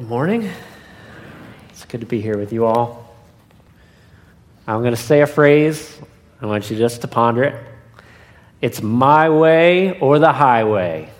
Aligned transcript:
Good 0.00 0.08
morning. 0.08 0.50
It's 1.68 1.84
good 1.84 2.00
to 2.00 2.06
be 2.06 2.22
here 2.22 2.38
with 2.38 2.54
you 2.54 2.64
all. 2.64 3.14
I'm 4.66 4.80
going 4.80 4.94
to 4.94 5.00
say 5.00 5.20
a 5.20 5.26
phrase. 5.26 6.00
I 6.40 6.46
want 6.46 6.70
you 6.70 6.78
just 6.78 7.02
to 7.02 7.06
ponder 7.06 7.42
it. 7.44 7.62
It's 8.62 8.80
my 8.80 9.28
way 9.28 10.00
or 10.00 10.18
the 10.18 10.32
highway. 10.32 11.10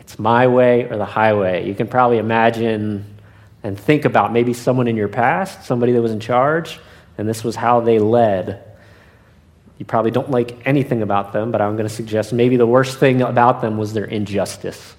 It's 0.00 0.18
my 0.18 0.46
way 0.46 0.88
or 0.88 0.96
the 0.96 1.04
highway. 1.04 1.68
You 1.68 1.74
can 1.74 1.86
probably 1.86 2.16
imagine 2.16 3.04
and 3.62 3.78
think 3.78 4.06
about 4.06 4.32
maybe 4.32 4.54
someone 4.54 4.88
in 4.88 4.96
your 4.96 5.08
past, 5.08 5.66
somebody 5.66 5.92
that 5.92 6.00
was 6.00 6.12
in 6.12 6.20
charge, 6.20 6.80
and 7.18 7.28
this 7.28 7.44
was 7.44 7.56
how 7.56 7.80
they 7.80 7.98
led. 7.98 8.64
You 9.76 9.84
probably 9.84 10.10
don't 10.10 10.30
like 10.30 10.66
anything 10.66 11.02
about 11.02 11.34
them, 11.34 11.50
but 11.50 11.60
I'm 11.60 11.76
going 11.76 11.86
to 11.86 11.94
suggest 11.94 12.32
maybe 12.32 12.56
the 12.56 12.66
worst 12.66 12.98
thing 12.98 13.20
about 13.20 13.60
them 13.60 13.76
was 13.76 13.92
their 13.92 14.06
injustice. 14.06 14.94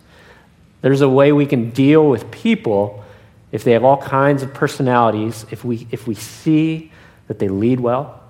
There's 0.84 1.00
a 1.00 1.08
way 1.08 1.32
we 1.32 1.46
can 1.46 1.70
deal 1.70 2.10
with 2.10 2.30
people 2.30 3.06
if 3.54 3.64
they 3.64 3.72
have 3.72 3.86
all 3.86 3.96
kinds 3.96 4.44
of 4.44 4.54
personalities, 4.54 5.46
if 5.50 5.64
we, 5.64 5.88
if 5.92 6.08
we 6.08 6.14
see 6.14 6.92
that 7.28 7.40
they 7.40 7.48
lead 7.48 7.80
well 7.80 8.22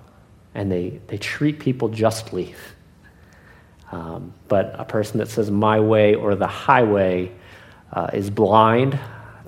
and 0.54 0.70
they, 0.70 1.00
they 1.08 1.18
treat 1.18 1.58
people 1.58 1.88
justly. 1.88 2.54
Um, 3.90 4.32
but 4.46 4.72
a 4.78 4.84
person 4.84 5.18
that 5.18 5.28
says 5.28 5.50
my 5.50 5.80
way 5.80 6.14
or 6.14 6.36
the 6.36 6.46
highway 6.46 7.32
uh, 7.92 8.10
is 8.12 8.30
blind 8.30 9.00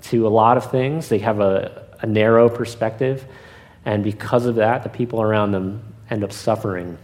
to 0.02 0.26
a 0.26 0.28
lot 0.28 0.56
of 0.56 0.68
things. 0.72 1.08
They 1.08 1.18
have 1.18 1.38
a, 1.38 1.86
a 2.00 2.06
narrow 2.06 2.48
perspective. 2.48 3.24
And 3.84 4.02
because 4.02 4.46
of 4.46 4.56
that, 4.56 4.82
the 4.82 4.88
people 4.88 5.22
around 5.22 5.52
them 5.52 5.94
end 6.10 6.24
up 6.24 6.32
suffering. 6.32 6.98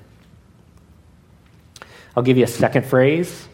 I'll 2.17 2.25
give 2.25 2.39
you 2.39 2.45
a 2.45 2.49
second 2.49 2.87
phrase 2.87 3.47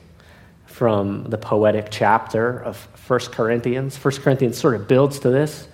from 0.78 1.24
the 1.24 1.36
poetic 1.36 1.88
chapter 1.90 2.56
of 2.62 2.76
1 3.08 3.18
Corinthians. 3.32 3.96
1 3.96 4.14
Corinthians 4.18 4.56
sort 4.56 4.76
of 4.76 4.86
builds 4.86 5.18
to 5.18 5.28
this. 5.28 5.66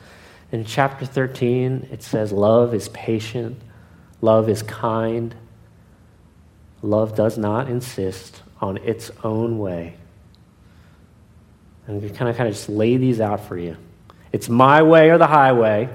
In 0.51 0.65
chapter 0.65 1.05
13, 1.05 1.89
it 1.93 2.03
says, 2.03 2.33
Love 2.33 2.73
is 2.73 2.89
patient, 2.89 3.61
love 4.23 4.49
is 4.49 4.63
kind, 4.63 5.35
love 6.81 7.15
does 7.15 7.37
not 7.37 7.69
insist 7.69 8.43
on 8.63 8.79
its 8.79 9.11
own 9.23 9.59
way. 9.59 9.95
And 11.87 12.01
we 12.01 12.09
kind 12.09 12.31
of 12.31 12.37
kind 12.39 12.49
of 12.49 12.55
just 12.55 12.71
lay 12.71 12.97
these 12.97 13.21
out 13.21 13.45
for 13.45 13.59
you. 13.59 13.77
It's 14.33 14.49
my 14.49 14.81
way 14.81 15.11
or 15.11 15.19
the 15.19 15.27
highway. 15.27 15.91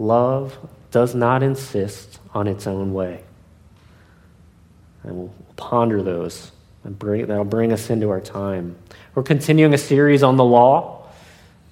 Love 0.00 0.58
does 0.90 1.14
not 1.14 1.44
insist 1.44 2.18
on 2.34 2.48
its 2.48 2.66
own 2.66 2.92
way. 2.92 3.22
And 5.04 5.16
we'll 5.16 5.34
ponder 5.54 6.02
those 6.02 6.51
that'll 6.84 7.44
bring 7.44 7.72
us 7.72 7.90
into 7.90 8.10
our 8.10 8.20
time. 8.20 8.76
We're 9.14 9.22
continuing 9.22 9.74
a 9.74 9.78
series 9.78 10.22
on 10.22 10.36
the 10.36 10.44
law 10.44 11.06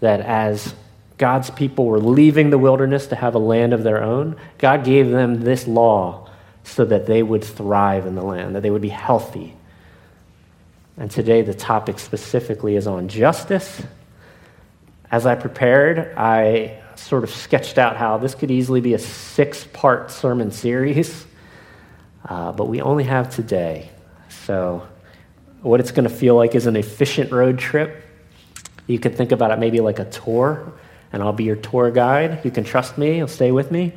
that 0.01 0.21
as 0.21 0.75
God's 1.19 1.51
people 1.51 1.87
were 1.87 1.99
leaving 1.99 2.51
the 2.51 2.59
wilderness 2.59 3.09
to 3.09 3.17
have 3.17 3.35
a 3.35 3.39
land 3.39 3.73
of 3.73 3.83
their 3.83 4.03
own, 4.03 4.37
God 4.59 4.85
gave 4.85 5.11
them 5.11 5.43
this 5.43 5.67
law 5.67 6.29
so 6.65 6.85
that 6.85 7.07
they 7.07 7.23
would 7.23 7.45
thrive 7.45 8.07
in 8.07 8.15
the 8.15 8.23
land, 8.23 8.55
that 8.55 8.63
they 8.63 8.71
would 8.71 8.83
be 8.83 8.89
healthy. 8.89 9.55
And 10.97 11.11
today, 11.11 11.43
the 11.43 11.55
topic 11.55 11.99
specifically 11.99 12.77
is 12.77 12.87
on 12.87 13.09
justice. 13.09 13.83
As 15.11 15.27
I 15.27 15.35
prepared, 15.35 16.15
I 16.17 16.83
sort 16.95 17.25
of 17.25 17.31
sketched 17.31 17.79
out 17.79 17.97
how 17.97 18.19
this 18.19 18.35
could 18.35 18.51
easily 18.51 18.81
be 18.81 18.95
a 18.95 18.99
six 18.99 19.65
part 19.73 20.11
sermon 20.11 20.51
series, 20.51 21.27
uh, 22.29 22.53
but 22.53 22.67
we 22.67 22.81
only 22.81 23.05
have 23.05 23.35
today. 23.35 23.91
So 24.29 24.87
what 25.63 25.81
it's 25.81 25.91
going 25.91 26.09
to 26.09 26.15
feel 26.15 26.37
like 26.37 26.55
is 26.55 26.67
an 26.67 26.77
efficient 26.77 27.33
road 27.33 27.59
trip. 27.59 28.05
You 28.87 28.99
could 28.99 29.15
think 29.17 29.33
about 29.33 29.51
it 29.51 29.59
maybe 29.59 29.81
like 29.81 29.99
a 29.99 30.05
tour, 30.07 30.73
and 31.13 31.23
I'll 31.23 31.33
be 31.33 31.45
your 31.45 31.57
tour 31.57 31.91
guide. 31.91 32.45
You 32.45 32.51
can 32.51 32.65
trust 32.65 32.99
me, 32.99 33.19
you'll 33.19 33.29
stay 33.29 33.53
with 33.53 33.71
me. 33.71 33.93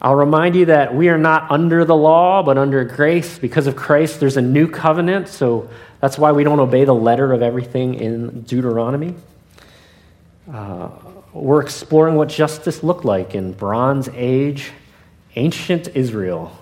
I'll 0.00 0.14
remind 0.14 0.56
you 0.56 0.66
that 0.66 0.94
we 0.94 1.08
are 1.08 1.18
not 1.18 1.50
under 1.50 1.84
the 1.84 1.96
law, 1.96 2.42
but 2.42 2.58
under 2.58 2.84
grace. 2.84 3.38
Because 3.38 3.66
of 3.66 3.76
Christ, 3.76 4.20
there's 4.20 4.36
a 4.36 4.42
new 4.42 4.68
covenant, 4.68 5.28
so 5.28 5.70
that's 6.00 6.18
why 6.18 6.32
we 6.32 6.44
don't 6.44 6.60
obey 6.60 6.84
the 6.84 6.94
letter 6.94 7.32
of 7.32 7.42
everything 7.42 7.94
in 7.94 8.42
Deuteronomy. 8.42 9.14
Uh, 10.52 10.90
we're 11.32 11.62
exploring 11.62 12.14
what 12.14 12.28
justice 12.28 12.82
looked 12.82 13.04
like 13.04 13.34
in 13.34 13.52
Bronze 13.52 14.08
Age, 14.14 14.70
ancient 15.34 15.88
Israel. 15.94 16.56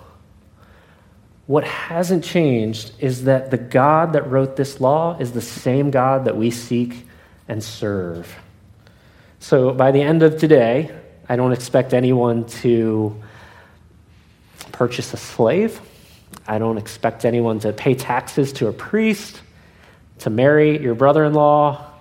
What 1.47 1.63
hasn't 1.63 2.23
changed 2.23 2.93
is 2.99 3.25
that 3.25 3.51
the 3.51 3.57
God 3.57 4.13
that 4.13 4.29
wrote 4.29 4.55
this 4.55 4.81
law 4.81 5.17
is 5.19 5.31
the 5.31 5.41
same 5.41 5.91
God 5.91 6.25
that 6.25 6.35
we 6.35 6.49
seek 6.49 7.05
and 7.47 7.63
serve. 7.63 8.35
So 9.39 9.71
by 9.71 9.91
the 9.91 10.01
end 10.01 10.23
of 10.23 10.39
today, 10.39 10.91
I 11.29 11.35
don't 11.35 11.51
expect 11.51 11.93
anyone 11.93 12.45
to 12.45 13.21
purchase 14.71 15.13
a 15.13 15.17
slave. 15.17 15.79
I 16.47 16.57
don't 16.57 16.77
expect 16.77 17.25
anyone 17.25 17.59
to 17.59 17.73
pay 17.73 17.93
taxes 17.93 18.51
to 18.53 18.67
a 18.67 18.73
priest, 18.73 19.41
to 20.19 20.31
marry 20.31 20.81
your 20.81 20.95
brother 20.95 21.23
in 21.25 21.33
law, 21.33 21.91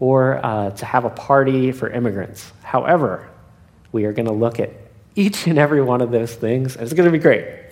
or 0.00 0.44
uh, 0.44 0.70
to 0.70 0.84
have 0.86 1.04
a 1.04 1.10
party 1.10 1.70
for 1.72 1.90
immigrants. 1.90 2.50
However, 2.62 3.28
we 3.92 4.06
are 4.06 4.12
going 4.12 4.26
to 4.26 4.32
look 4.32 4.58
at 4.58 4.70
each 5.14 5.46
and 5.46 5.58
every 5.58 5.82
one 5.82 6.00
of 6.00 6.10
those 6.10 6.34
things, 6.34 6.76
and 6.76 6.84
it's 6.84 6.94
going 6.94 7.06
to 7.06 7.12
be 7.12 7.18
great. 7.18 7.63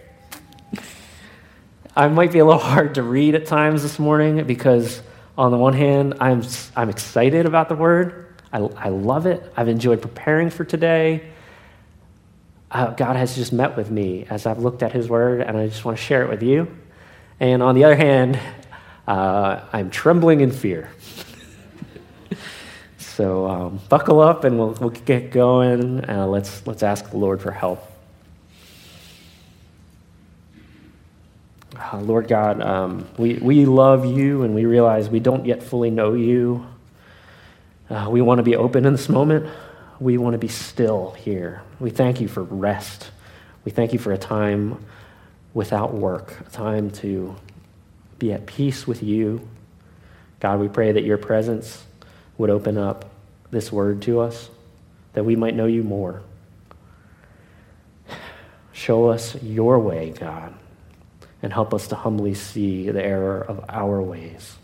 I 1.94 2.08
might 2.08 2.32
be 2.32 2.38
a 2.38 2.44
little 2.44 2.60
hard 2.74 2.94
to 2.94 3.02
read 3.02 3.34
at 3.34 3.46
times 3.46 3.82
this 3.82 3.98
morning 3.98 4.44
because, 4.44 5.02
on 5.36 5.50
the 5.50 5.58
one 5.58 5.74
hand, 5.74 6.14
I'm, 6.20 6.42
I'm 6.74 6.88
excited 6.88 7.44
about 7.44 7.68
the 7.68 7.74
word. 7.74 8.34
I, 8.52 8.58
I 8.58 8.88
love 8.88 9.26
it. 9.26 9.52
I've 9.56 9.68
enjoyed 9.68 10.00
preparing 10.00 10.48
for 10.48 10.64
today. 10.64 11.28
Uh, 12.70 12.90
God 12.90 13.16
has 13.16 13.36
just 13.36 13.52
met 13.52 13.76
with 13.76 13.90
me 13.90 14.26
as 14.30 14.46
I've 14.46 14.58
looked 14.58 14.82
at 14.82 14.92
his 14.92 15.08
word, 15.08 15.42
and 15.42 15.56
I 15.56 15.68
just 15.68 15.84
want 15.84 15.98
to 15.98 16.02
share 16.02 16.22
it 16.22 16.30
with 16.30 16.42
you. 16.42 16.74
And 17.38 17.62
on 17.62 17.74
the 17.74 17.84
other 17.84 17.96
hand, 17.96 18.40
uh, 19.06 19.60
I'm 19.72 19.90
trembling 19.90 20.40
in 20.40 20.50
fear. 20.50 20.90
so 22.98 23.46
um, 23.46 23.80
buckle 23.90 24.20
up 24.20 24.44
and 24.44 24.58
we'll, 24.58 24.72
we'll 24.80 24.90
get 24.90 25.30
going. 25.30 26.08
Uh, 26.08 26.26
let's, 26.26 26.66
let's 26.66 26.82
ask 26.82 27.10
the 27.10 27.18
Lord 27.18 27.42
for 27.42 27.50
help. 27.50 27.91
Uh, 31.76 32.00
Lord 32.00 32.28
God, 32.28 32.60
um, 32.60 33.08
we, 33.16 33.34
we 33.34 33.64
love 33.64 34.04
you 34.04 34.42
and 34.42 34.54
we 34.54 34.66
realize 34.66 35.08
we 35.08 35.20
don't 35.20 35.46
yet 35.46 35.62
fully 35.62 35.90
know 35.90 36.12
you. 36.12 36.66
Uh, 37.88 38.08
we 38.10 38.20
want 38.20 38.38
to 38.38 38.42
be 38.42 38.56
open 38.56 38.84
in 38.84 38.92
this 38.92 39.08
moment. 39.08 39.46
We 39.98 40.18
want 40.18 40.34
to 40.34 40.38
be 40.38 40.48
still 40.48 41.12
here. 41.12 41.62
We 41.80 41.90
thank 41.90 42.20
you 42.20 42.28
for 42.28 42.42
rest. 42.42 43.10
We 43.64 43.72
thank 43.72 43.92
you 43.94 43.98
for 43.98 44.12
a 44.12 44.18
time 44.18 44.84
without 45.54 45.94
work, 45.94 46.40
a 46.46 46.50
time 46.50 46.90
to 46.90 47.36
be 48.18 48.32
at 48.32 48.44
peace 48.44 48.86
with 48.86 49.02
you. 49.02 49.48
God, 50.40 50.60
we 50.60 50.68
pray 50.68 50.92
that 50.92 51.04
your 51.04 51.18
presence 51.18 51.84
would 52.36 52.50
open 52.50 52.76
up 52.76 53.10
this 53.50 53.72
word 53.72 54.02
to 54.02 54.20
us, 54.20 54.50
that 55.14 55.24
we 55.24 55.36
might 55.36 55.54
know 55.54 55.66
you 55.66 55.82
more. 55.82 56.22
Show 58.72 59.08
us 59.08 59.40
your 59.42 59.78
way, 59.78 60.10
God 60.10 60.54
and 61.42 61.52
help 61.52 61.74
us 61.74 61.88
to 61.88 61.96
humbly 61.96 62.34
see 62.34 62.88
the 62.90 63.04
error 63.04 63.40
of 63.40 63.64
our 63.68 64.00
ways. 64.00 64.56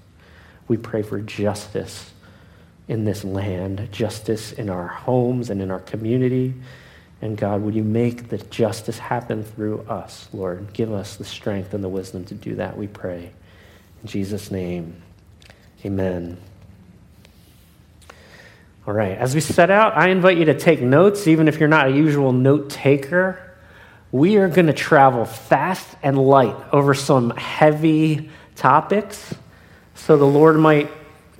We 0.68 0.76
pray 0.76 1.02
for 1.02 1.20
justice 1.20 2.12
in 2.86 3.04
this 3.04 3.24
land, 3.24 3.88
justice 3.90 4.52
in 4.52 4.70
our 4.70 4.86
homes 4.86 5.50
and 5.50 5.60
in 5.60 5.70
our 5.70 5.80
community. 5.80 6.54
And 7.20 7.36
God, 7.36 7.62
would 7.62 7.74
you 7.74 7.82
make 7.82 8.28
the 8.28 8.38
justice 8.38 8.98
happen 8.98 9.42
through 9.42 9.80
us, 9.82 10.28
Lord? 10.32 10.72
Give 10.72 10.92
us 10.92 11.16
the 11.16 11.24
strength 11.24 11.74
and 11.74 11.82
the 11.82 11.88
wisdom 11.88 12.24
to 12.26 12.34
do 12.34 12.54
that, 12.56 12.78
we 12.78 12.86
pray. 12.86 13.30
In 14.02 14.08
Jesus' 14.08 14.50
name, 14.50 15.02
amen. 15.84 16.38
All 18.86 18.94
right, 18.94 19.18
as 19.18 19.34
we 19.34 19.40
set 19.40 19.70
out, 19.70 19.96
I 19.96 20.08
invite 20.08 20.38
you 20.38 20.46
to 20.46 20.58
take 20.58 20.80
notes, 20.80 21.26
even 21.26 21.48
if 21.48 21.58
you're 21.58 21.68
not 21.68 21.88
a 21.88 21.90
usual 21.90 22.32
note 22.32 22.70
taker 22.70 23.47
we 24.10 24.36
are 24.36 24.48
going 24.48 24.66
to 24.66 24.72
travel 24.72 25.24
fast 25.24 25.86
and 26.02 26.18
light 26.18 26.56
over 26.72 26.94
some 26.94 27.30
heavy 27.30 28.30
topics. 28.56 29.34
So 29.94 30.16
the 30.16 30.24
Lord 30.24 30.56
might 30.56 30.90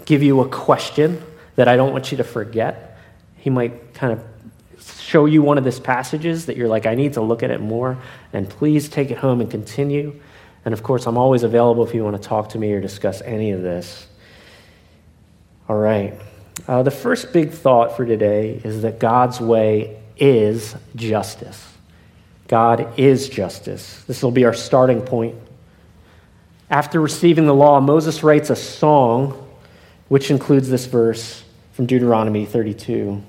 give 0.04 0.22
you 0.22 0.40
a 0.40 0.48
question 0.48 1.22
that 1.56 1.68
I 1.68 1.76
don't 1.76 1.92
want 1.92 2.10
you 2.10 2.18
to 2.18 2.24
forget. 2.24 2.98
He 3.36 3.50
might 3.50 3.94
kind 3.94 4.12
of 4.12 4.24
show 5.00 5.24
you 5.24 5.42
one 5.42 5.56
of 5.56 5.64
these 5.64 5.80
passages 5.80 6.46
that 6.46 6.56
you're 6.56 6.68
like, 6.68 6.84
I 6.84 6.94
need 6.94 7.14
to 7.14 7.22
look 7.22 7.42
at 7.42 7.50
it 7.50 7.60
more. 7.60 7.96
And 8.32 8.48
please 8.48 8.88
take 8.88 9.10
it 9.10 9.18
home 9.18 9.40
and 9.40 9.50
continue. 9.50 10.20
And 10.64 10.74
of 10.74 10.82
course, 10.82 11.06
I'm 11.06 11.16
always 11.16 11.44
available 11.44 11.86
if 11.86 11.94
you 11.94 12.04
want 12.04 12.20
to 12.20 12.28
talk 12.28 12.50
to 12.50 12.58
me 12.58 12.72
or 12.72 12.80
discuss 12.80 13.22
any 13.22 13.52
of 13.52 13.62
this. 13.62 14.06
All 15.68 15.78
right. 15.78 16.14
Uh, 16.66 16.82
the 16.82 16.90
first 16.90 17.32
big 17.32 17.52
thought 17.52 17.96
for 17.96 18.04
today 18.04 18.60
is 18.64 18.82
that 18.82 18.98
God's 18.98 19.40
way 19.40 19.98
is 20.18 20.74
justice. 20.94 21.77
God 22.48 22.98
is 22.98 23.28
justice. 23.28 24.02
This 24.06 24.22
will 24.22 24.30
be 24.30 24.46
our 24.46 24.54
starting 24.54 25.02
point. 25.02 25.36
After 26.70 27.00
receiving 27.00 27.46
the 27.46 27.54
law, 27.54 27.80
Moses 27.80 28.22
writes 28.22 28.50
a 28.50 28.56
song 28.56 29.46
which 30.08 30.30
includes 30.30 30.68
this 30.68 30.86
verse 30.86 31.44
from 31.72 31.86
Deuteronomy 31.86 32.46
32. 32.46 33.22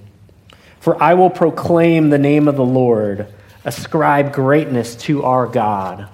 For 0.80 1.01
I 1.01 1.13
will 1.13 1.30
proclaim 1.30 2.10
the 2.10 2.18
name 2.18 2.48
of 2.48 2.56
the 2.56 2.66
Lord, 2.66 3.27
ascribe 3.66 4.33
greatness 4.33 4.95
to 4.95 5.24
our 5.24 5.45
God, 5.45 6.07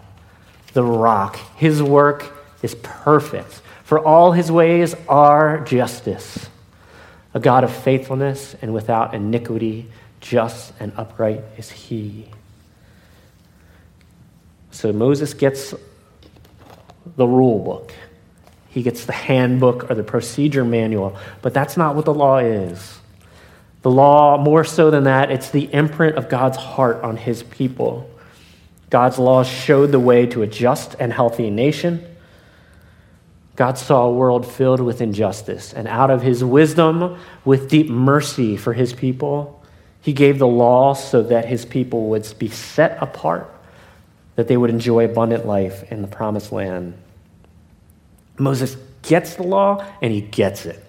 the 0.73 0.83
rock. 0.83 1.37
His 1.55 1.81
work 1.81 2.33
is 2.63 2.75
perfect, 2.81 3.61
for 3.83 3.99
all 4.03 4.31
his 4.31 4.51
ways 4.51 4.95
are 5.07 5.59
justice. 5.61 6.49
A 7.35 7.39
God 7.39 7.63
of 7.63 7.71
faithfulness 7.71 8.55
and 8.61 8.73
without 8.73 9.13
iniquity, 9.13 9.87
just 10.21 10.73
and 10.79 10.91
upright 10.97 11.43
is 11.57 11.69
he. 11.69 12.27
So 14.75 14.91
Moses 14.91 15.33
gets 15.33 15.73
the 17.15 17.25
rule 17.25 17.59
book. 17.59 17.93
He 18.67 18.83
gets 18.83 19.05
the 19.05 19.13
handbook 19.13 19.89
or 19.89 19.95
the 19.95 20.03
procedure 20.03 20.65
manual, 20.65 21.17
but 21.41 21.53
that's 21.53 21.77
not 21.77 21.95
what 21.95 22.03
the 22.03 22.13
law 22.13 22.39
is. 22.39 22.99
The 23.83 23.89
law, 23.89 24.37
more 24.37 24.65
so 24.65 24.91
than 24.91 25.05
that, 25.05 25.31
it's 25.31 25.49
the 25.49 25.73
imprint 25.73 26.17
of 26.17 26.27
God's 26.27 26.57
heart 26.57 27.01
on 27.03 27.15
his 27.15 27.41
people. 27.41 28.09
God's 28.89 29.17
laws 29.17 29.47
showed 29.47 29.93
the 29.93 29.99
way 29.99 30.25
to 30.25 30.41
a 30.41 30.47
just 30.47 30.97
and 30.99 31.13
healthy 31.13 31.49
nation. 31.49 32.05
God 33.55 33.77
saw 33.77 34.07
a 34.07 34.11
world 34.11 34.45
filled 34.45 34.81
with 34.81 34.99
injustice, 34.99 35.71
and 35.71 35.87
out 35.87 36.11
of 36.11 36.21
his 36.21 36.43
wisdom, 36.43 37.17
with 37.45 37.69
deep 37.69 37.87
mercy 37.87 38.57
for 38.57 38.73
his 38.73 38.91
people, 38.91 39.63
he 40.01 40.11
gave 40.11 40.37
the 40.37 40.47
law 40.47 40.93
so 40.95 41.23
that 41.23 41.45
his 41.45 41.63
people 41.63 42.09
would 42.09 42.27
be 42.37 42.49
set 42.49 43.01
apart, 43.01 43.54
that 44.35 44.47
they 44.47 44.57
would 44.57 44.69
enjoy 44.69 45.05
abundant 45.05 45.45
life 45.45 45.89
in 45.91 46.01
the 46.01 46.07
promised 46.07 46.51
land. 46.51 46.95
Moses 48.37 48.75
gets 49.01 49.35
the 49.35 49.43
law 49.43 49.85
and 50.01 50.11
he 50.11 50.21
gets 50.21 50.65
it. 50.65 50.83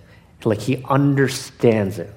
Like 0.44 0.60
he 0.60 0.84
understands 0.88 1.98
it. 1.98 2.12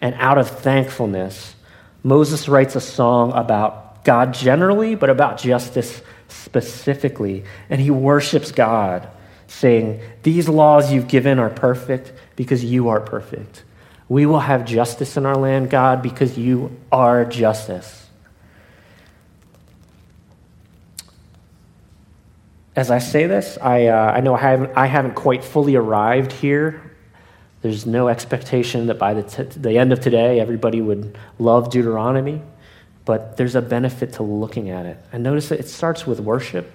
And 0.00 0.14
out 0.16 0.38
of 0.38 0.48
thankfulness, 0.48 1.54
Moses 2.02 2.48
writes 2.48 2.76
a 2.76 2.80
song 2.80 3.32
about 3.32 4.04
God 4.04 4.32
generally, 4.32 4.94
but 4.94 5.10
about 5.10 5.38
justice 5.38 6.00
specifically. 6.28 7.44
And 7.68 7.80
he 7.80 7.90
worships 7.90 8.52
God, 8.52 9.08
saying, 9.46 10.00
These 10.22 10.48
laws 10.48 10.92
you've 10.92 11.08
given 11.08 11.38
are 11.38 11.50
perfect 11.50 12.12
because 12.36 12.64
you 12.64 12.88
are 12.88 13.00
perfect. 13.00 13.64
We 14.08 14.24
will 14.24 14.40
have 14.40 14.64
justice 14.64 15.16
in 15.16 15.26
our 15.26 15.36
land, 15.36 15.68
God, 15.68 16.02
because 16.02 16.38
you 16.38 16.74
are 16.90 17.24
justice. 17.24 18.07
As 22.78 22.92
I 22.92 23.00
say 23.00 23.26
this, 23.26 23.58
I, 23.60 23.86
uh, 23.86 24.12
I 24.12 24.20
know 24.20 24.36
I 24.36 24.38
haven't, 24.38 24.70
I 24.76 24.86
haven't 24.86 25.16
quite 25.16 25.42
fully 25.42 25.74
arrived 25.74 26.30
here. 26.30 26.92
There's 27.60 27.86
no 27.86 28.06
expectation 28.06 28.86
that 28.86 29.00
by 29.00 29.14
the, 29.14 29.24
t- 29.24 29.58
the 29.58 29.76
end 29.76 29.92
of 29.92 29.98
today, 29.98 30.38
everybody 30.38 30.80
would 30.80 31.18
love 31.40 31.70
Deuteronomy, 31.70 32.40
but 33.04 33.36
there's 33.36 33.56
a 33.56 33.62
benefit 33.62 34.12
to 34.14 34.22
looking 34.22 34.70
at 34.70 34.86
it. 34.86 34.96
And 35.10 35.24
notice 35.24 35.48
that 35.48 35.58
it 35.58 35.68
starts 35.68 36.06
with 36.06 36.20
worship. 36.20 36.70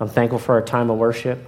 I'm 0.00 0.08
thankful 0.08 0.38
for 0.38 0.54
our 0.54 0.62
time 0.62 0.88
of 0.88 0.96
worship. 0.96 1.38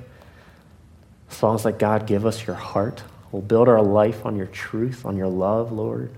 Songs 1.31 1.65
like 1.65 1.79
God, 1.79 2.07
give 2.07 2.27
us 2.27 2.47
your 2.47 2.57
heart. 2.57 3.03
We'll 3.33 3.41
build 3.41 3.71
our 3.71 3.81
life 3.81 4.27
on 4.27 4.37
your 4.37 4.49
truth, 4.49 5.07
on 5.07 5.17
your 5.17 5.29
love, 5.29 5.73
Lord. 5.73 6.11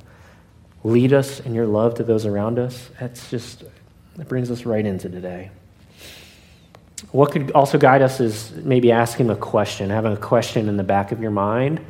Lead 0.83 1.13
us 1.13 1.39
in 1.39 1.55
your 1.55 1.67
love 1.67 1.95
to 1.95 2.03
those 2.03 2.27
around 2.27 2.59
us. 2.59 2.91
That's 2.99 3.31
just, 3.31 3.63
it 4.19 4.29
brings 4.29 4.51
us 4.51 4.67
right 4.67 4.85
into 4.85 5.09
today. 5.09 5.53
What 7.13 7.31
could 7.33 7.53
also 7.53 7.79
guide 7.79 8.03
us 8.03 8.21
is 8.21 8.53
maybe 8.53 8.93
asking 8.93 9.31
a 9.31 9.37
question, 9.37 9.91
having 9.91 10.13
a 10.13 10.17
question 10.17 10.69
in 10.69 10.77
the 10.77 10.85
back 10.85 11.13
of 11.13 11.21
your 11.21 11.31
mind. 11.31 11.81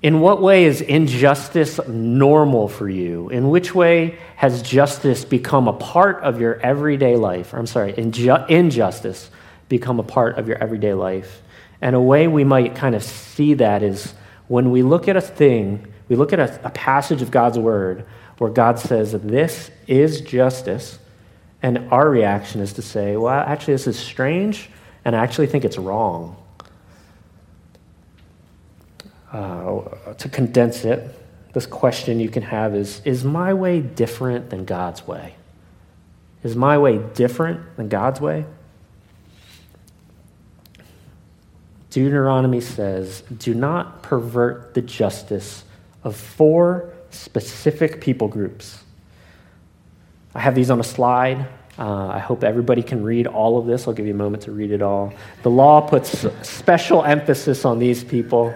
In 0.00 0.20
what 0.20 0.40
way 0.40 0.64
is 0.64 0.80
injustice 0.80 1.80
normal 1.88 2.68
for 2.68 2.88
you? 2.88 3.30
In 3.30 3.48
which 3.48 3.74
way 3.74 4.18
has 4.36 4.62
justice 4.62 5.24
become 5.24 5.66
a 5.66 5.72
part 5.72 6.22
of 6.22 6.40
your 6.40 6.54
everyday 6.60 7.16
life? 7.16 7.52
I'm 7.52 7.66
sorry, 7.66 7.92
inju- 7.94 8.48
injustice 8.48 9.30
become 9.68 9.98
a 9.98 10.04
part 10.04 10.38
of 10.38 10.46
your 10.46 10.56
everyday 10.58 10.94
life? 10.94 11.42
And 11.80 11.96
a 11.96 12.00
way 12.00 12.28
we 12.28 12.44
might 12.44 12.76
kind 12.76 12.94
of 12.94 13.02
see 13.02 13.54
that 13.54 13.82
is 13.82 14.14
when 14.46 14.70
we 14.70 14.82
look 14.82 15.08
at 15.08 15.16
a 15.16 15.20
thing, 15.20 15.92
we 16.08 16.16
look 16.16 16.32
at 16.32 16.40
a, 16.40 16.66
a 16.66 16.70
passage 16.70 17.22
of 17.22 17.30
God's 17.30 17.58
word 17.58 18.06
where 18.38 18.50
God 18.50 18.78
says, 18.78 19.12
This 19.12 19.70
is 19.86 20.20
justice 20.20 20.98
and 21.62 21.88
our 21.90 22.08
reaction 22.08 22.60
is 22.60 22.74
to 22.74 22.82
say, 22.82 23.16
well, 23.16 23.40
actually, 23.40 23.74
this 23.74 23.86
is 23.86 23.98
strange, 23.98 24.70
and 25.04 25.16
I 25.16 25.22
actually 25.22 25.48
think 25.48 25.64
it's 25.64 25.78
wrong. 25.78 26.36
Uh, 29.32 29.80
to 30.14 30.28
condense 30.28 30.84
it, 30.84 31.14
this 31.52 31.66
question 31.66 32.20
you 32.20 32.28
can 32.28 32.42
have 32.42 32.74
is 32.74 33.02
Is 33.04 33.24
my 33.24 33.52
way 33.54 33.80
different 33.80 34.50
than 34.50 34.64
God's 34.64 35.06
way? 35.06 35.34
Is 36.44 36.54
my 36.54 36.78
way 36.78 36.98
different 37.14 37.76
than 37.76 37.88
God's 37.88 38.20
way? 38.20 38.44
Deuteronomy 41.90 42.60
says, 42.60 43.22
Do 43.36 43.54
not 43.54 44.02
pervert 44.02 44.74
the 44.74 44.82
justice 44.82 45.64
of 46.04 46.14
four 46.14 46.92
specific 47.10 48.00
people 48.00 48.28
groups 48.28 48.84
I 50.34 50.40
have 50.40 50.54
these 50.54 50.70
on 50.70 50.80
a 50.80 50.84
slide. 50.84 51.46
Uh, 51.78 52.08
I 52.08 52.18
hope 52.18 52.42
everybody 52.42 52.82
can 52.82 53.04
read 53.04 53.26
all 53.26 53.58
of 53.58 53.66
this. 53.66 53.86
I'll 53.86 53.94
give 53.94 54.06
you 54.06 54.12
a 54.12 54.16
moment 54.16 54.42
to 54.44 54.52
read 54.52 54.72
it 54.72 54.82
all. 54.82 55.12
The 55.42 55.50
law 55.50 55.80
puts 55.80 56.26
special 56.42 57.04
emphasis 57.04 57.64
on 57.64 57.78
these 57.78 58.02
people 58.02 58.54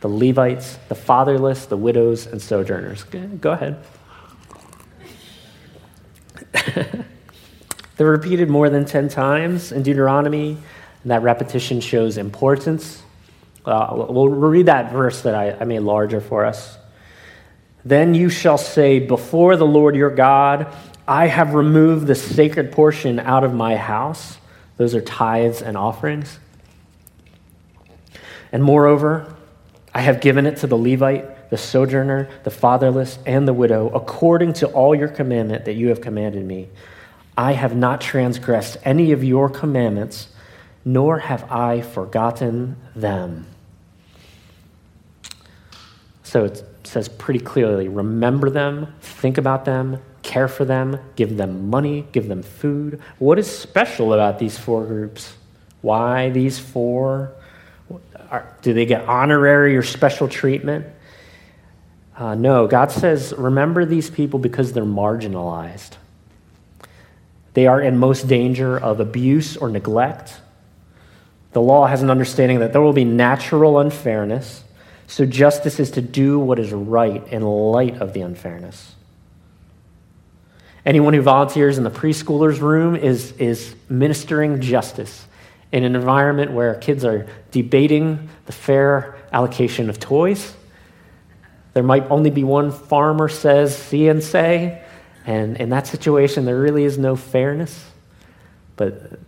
the 0.00 0.08
Levites, 0.08 0.78
the 0.88 0.94
fatherless, 0.94 1.64
the 1.64 1.78
widows, 1.78 2.26
and 2.26 2.42
sojourners. 2.42 3.04
Go 3.04 3.52
ahead. 3.52 3.82
They're 7.96 8.10
repeated 8.10 8.50
more 8.50 8.68
than 8.68 8.84
10 8.84 9.08
times 9.08 9.72
in 9.72 9.82
Deuteronomy, 9.82 10.58
and 11.02 11.10
that 11.10 11.22
repetition 11.22 11.80
shows 11.80 12.18
importance. 12.18 13.02
Uh, 13.64 14.06
we'll 14.10 14.28
read 14.28 14.66
that 14.66 14.92
verse 14.92 15.22
that 15.22 15.34
I, 15.34 15.52
I 15.52 15.64
made 15.64 15.80
larger 15.80 16.20
for 16.20 16.44
us. 16.44 16.76
Then 17.82 18.14
you 18.14 18.28
shall 18.28 18.58
say, 18.58 18.98
Before 18.98 19.56
the 19.56 19.66
Lord 19.66 19.96
your 19.96 20.10
God, 20.10 20.66
I 21.06 21.26
have 21.26 21.54
removed 21.54 22.06
the 22.06 22.14
sacred 22.14 22.72
portion 22.72 23.18
out 23.18 23.44
of 23.44 23.52
my 23.52 23.76
house. 23.76 24.38
Those 24.76 24.94
are 24.94 25.00
tithes 25.00 25.60
and 25.60 25.76
offerings. 25.76 26.38
And 28.50 28.62
moreover, 28.62 29.34
I 29.92 30.00
have 30.00 30.20
given 30.20 30.46
it 30.46 30.58
to 30.58 30.66
the 30.66 30.78
Levite, 30.78 31.50
the 31.50 31.58
sojourner, 31.58 32.28
the 32.44 32.50
fatherless, 32.50 33.18
and 33.26 33.46
the 33.46 33.52
widow, 33.52 33.90
according 33.90 34.54
to 34.54 34.66
all 34.68 34.94
your 34.94 35.08
commandment 35.08 35.66
that 35.66 35.74
you 35.74 35.88
have 35.88 36.00
commanded 36.00 36.44
me. 36.44 36.68
I 37.36 37.52
have 37.52 37.76
not 37.76 38.00
transgressed 38.00 38.76
any 38.84 39.12
of 39.12 39.22
your 39.22 39.50
commandments, 39.50 40.28
nor 40.84 41.18
have 41.18 41.50
I 41.50 41.82
forgotten 41.82 42.76
them. 42.94 43.46
So 46.22 46.44
it 46.44 46.62
says 46.84 47.08
pretty 47.08 47.40
clearly 47.40 47.88
remember 47.88 48.50
them, 48.50 48.94
think 49.00 49.38
about 49.38 49.64
them, 49.64 50.00
care 50.24 50.48
for 50.48 50.64
them, 50.64 50.98
give 51.14 51.36
them 51.36 51.70
money, 51.70 52.06
give 52.10 52.26
them 52.26 52.42
food. 52.42 53.00
What 53.18 53.38
is 53.38 53.46
special 53.48 54.12
about 54.12 54.40
these 54.40 54.58
four 54.58 54.84
groups? 54.84 55.34
Why 55.82 56.30
these 56.30 56.58
four? 56.58 57.32
Do 58.62 58.74
they 58.74 58.86
get 58.86 59.06
honorary 59.06 59.76
or 59.76 59.82
special 59.82 60.26
treatment? 60.26 60.86
Uh, 62.16 62.34
no, 62.34 62.66
God 62.66 62.90
says, 62.90 63.34
remember 63.36 63.84
these 63.84 64.08
people 64.08 64.38
because 64.38 64.72
they're 64.72 64.84
marginalized. 64.84 65.96
They 67.54 67.66
are 67.66 67.80
in 67.80 67.98
most 67.98 68.26
danger 68.26 68.76
of 68.76 69.00
abuse 69.00 69.56
or 69.56 69.68
neglect. 69.68 70.40
The 71.52 71.60
law 71.60 71.86
has 71.86 72.02
an 72.02 72.10
understanding 72.10 72.60
that 72.60 72.72
there 72.72 72.80
will 72.80 72.92
be 72.92 73.04
natural 73.04 73.78
unfairness, 73.78 74.64
so 75.06 75.26
justice 75.26 75.78
is 75.78 75.92
to 75.92 76.00
do 76.00 76.38
what 76.38 76.58
is 76.58 76.72
right 76.72 77.24
in 77.28 77.42
light 77.42 78.00
of 78.00 78.12
the 78.12 78.22
unfairness. 78.22 78.94
Anyone 80.86 81.14
who 81.14 81.22
volunteers 81.22 81.78
in 81.78 81.84
the 81.84 81.90
preschoolers' 81.90 82.60
room 82.60 82.94
is, 82.94 83.32
is 83.32 83.74
ministering 83.88 84.60
justice 84.60 85.26
in 85.72 85.82
an 85.82 85.96
environment 85.96 86.52
where 86.52 86.74
kids 86.74 87.04
are 87.04 87.26
debating 87.50 88.28
the 88.46 88.52
fair 88.52 89.16
allocation 89.32 89.88
of 89.88 89.98
toys. 89.98 90.54
There 91.72 91.82
might 91.82 92.08
only 92.10 92.30
be 92.30 92.44
one 92.44 92.70
farmer 92.70 93.28
says 93.28 93.76
see 93.76 94.08
and 94.08 94.22
say, 94.22 94.82
and 95.26 95.56
in 95.56 95.70
that 95.70 95.86
situation, 95.86 96.44
there 96.44 96.60
really 96.60 96.84
is 96.84 96.98
no 96.98 97.16
fairness. 97.16 97.90
But 98.76 99.18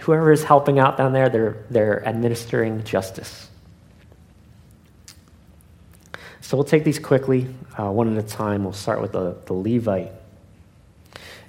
whoever 0.00 0.30
is 0.30 0.44
helping 0.44 0.78
out 0.78 0.98
down 0.98 1.12
there, 1.12 1.28
they're, 1.28 1.64
they're 1.70 2.06
administering 2.06 2.84
justice. 2.84 3.48
So 6.40 6.56
we'll 6.56 6.64
take 6.64 6.84
these 6.84 6.98
quickly, 6.98 7.46
uh, 7.78 7.90
one 7.90 8.16
at 8.16 8.22
a 8.22 8.26
time. 8.26 8.62
We'll 8.62 8.72
start 8.72 9.00
with 9.00 9.12
the, 9.12 9.36
the 9.46 9.54
Levite. 9.54 10.12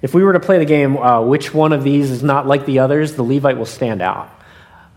If 0.02 0.14
we 0.14 0.24
were 0.24 0.32
to 0.32 0.40
play 0.40 0.58
the 0.58 0.64
game, 0.64 0.96
uh, 0.96 1.20
which 1.22 1.52
one 1.52 1.72
of 1.72 1.84
these 1.84 2.10
is 2.10 2.22
not 2.22 2.46
like 2.46 2.64
the 2.66 2.78
others, 2.78 3.14
the 3.14 3.22
Levite 3.22 3.58
will 3.58 3.66
stand 3.66 4.00
out. 4.00 4.30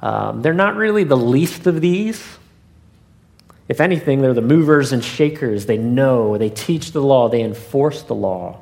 Um, 0.01 0.41
they're 0.41 0.53
not 0.53 0.75
really 0.75 1.03
the 1.03 1.17
least 1.17 1.67
of 1.67 1.81
these. 1.81 2.25
If 3.67 3.81
anything, 3.81 4.21
they're 4.21 4.33
the 4.33 4.41
movers 4.41 4.91
and 4.91 5.03
shakers. 5.03 5.65
They 5.65 5.77
know, 5.77 6.37
they 6.37 6.49
teach 6.49 6.91
the 6.91 7.01
law, 7.01 7.29
they 7.29 7.41
enforce 7.41 8.03
the 8.03 8.15
law. 8.15 8.61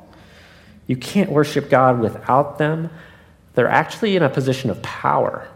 You 0.86 0.96
can't 0.96 1.30
worship 1.30 1.70
God 1.70 2.00
without 2.00 2.58
them. 2.58 2.90
They're 3.54 3.68
actually 3.68 4.16
in 4.16 4.22
a 4.22 4.28
position 4.28 4.70
of 4.70 4.82
power. 4.82 5.48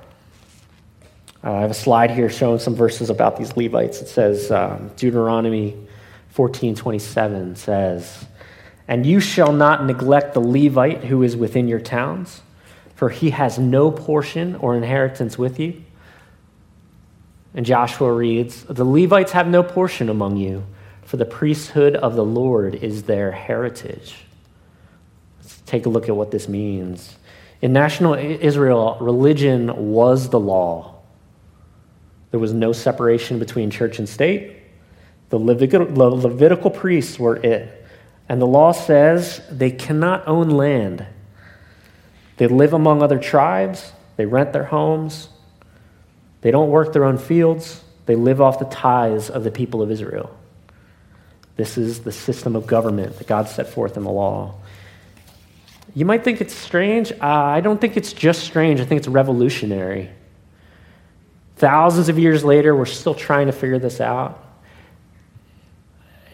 Uh, 1.42 1.52
I 1.52 1.60
have 1.60 1.70
a 1.70 1.74
slide 1.74 2.10
here 2.10 2.28
showing 2.28 2.58
some 2.58 2.74
verses 2.74 3.10
about 3.10 3.36
these 3.36 3.56
Levites. 3.56 4.02
It 4.02 4.08
says, 4.08 4.50
um, 4.50 4.90
Deuteronomy 4.96 5.76
14 6.30 6.74
27 6.74 7.56
says, 7.56 8.26
And 8.88 9.04
you 9.04 9.20
shall 9.20 9.52
not 9.52 9.84
neglect 9.84 10.34
the 10.34 10.40
Levite 10.40 11.04
who 11.04 11.22
is 11.22 11.36
within 11.36 11.68
your 11.68 11.80
towns, 11.80 12.42
for 12.94 13.08
he 13.08 13.30
has 13.30 13.58
no 13.58 13.90
portion 13.90 14.54
or 14.56 14.76
inheritance 14.76 15.36
with 15.36 15.58
you. 15.58 15.82
And 17.54 17.66
Joshua 17.66 18.12
reads, 18.12 18.64
The 18.64 18.84
Levites 18.84 19.32
have 19.32 19.48
no 19.48 19.62
portion 19.62 20.08
among 20.08 20.36
you, 20.36 20.64
for 21.02 21.16
the 21.16 21.24
priesthood 21.24 21.96
of 21.96 22.14
the 22.14 22.24
Lord 22.24 22.74
is 22.74 23.04
their 23.04 23.32
heritage. 23.32 24.16
Let's 25.40 25.60
take 25.62 25.86
a 25.86 25.88
look 25.88 26.08
at 26.08 26.16
what 26.16 26.30
this 26.30 26.48
means. 26.48 27.16
In 27.62 27.72
national 27.72 28.14
Israel, 28.14 28.98
religion 29.00 29.92
was 29.92 30.28
the 30.28 30.38
law. 30.38 30.96
There 32.30 32.40
was 32.40 32.52
no 32.52 32.72
separation 32.72 33.38
between 33.38 33.70
church 33.70 33.98
and 33.98 34.08
state. 34.08 34.58
The 35.30 35.38
Levitical 35.38 36.70
priests 36.70 37.18
were 37.18 37.36
it. 37.36 37.85
And 38.28 38.40
the 38.40 38.46
law 38.46 38.72
says 38.72 39.40
they 39.50 39.70
cannot 39.70 40.26
own 40.26 40.50
land. 40.50 41.06
They 42.36 42.46
live 42.46 42.72
among 42.72 43.02
other 43.02 43.18
tribes, 43.18 43.92
they 44.16 44.26
rent 44.26 44.52
their 44.52 44.64
homes, 44.64 45.28
they 46.42 46.50
don't 46.50 46.70
work 46.70 46.92
their 46.92 47.04
own 47.04 47.18
fields, 47.18 47.82
they 48.06 48.14
live 48.14 48.40
off 48.40 48.58
the 48.58 48.66
tithes 48.66 49.30
of 49.30 49.44
the 49.44 49.50
people 49.50 49.82
of 49.82 49.90
Israel. 49.90 50.36
This 51.56 51.78
is 51.78 52.00
the 52.00 52.12
system 52.12 52.54
of 52.54 52.66
government 52.66 53.16
that 53.18 53.26
God 53.26 53.48
set 53.48 53.68
forth 53.68 53.96
in 53.96 54.04
the 54.04 54.10
law. 54.10 54.54
You 55.94 56.04
might 56.04 56.22
think 56.22 56.42
it's 56.42 56.54
strange. 56.54 57.12
Uh, 57.12 57.16
I 57.24 57.62
don't 57.62 57.80
think 57.80 57.96
it's 57.96 58.12
just 58.12 58.42
strange, 58.44 58.80
I 58.80 58.84
think 58.84 58.98
it's 58.98 59.08
revolutionary. 59.08 60.10
Thousands 61.56 62.10
of 62.10 62.18
years 62.18 62.44
later, 62.44 62.76
we're 62.76 62.84
still 62.84 63.14
trying 63.14 63.46
to 63.46 63.52
figure 63.52 63.78
this 63.78 64.00
out. 64.00 64.45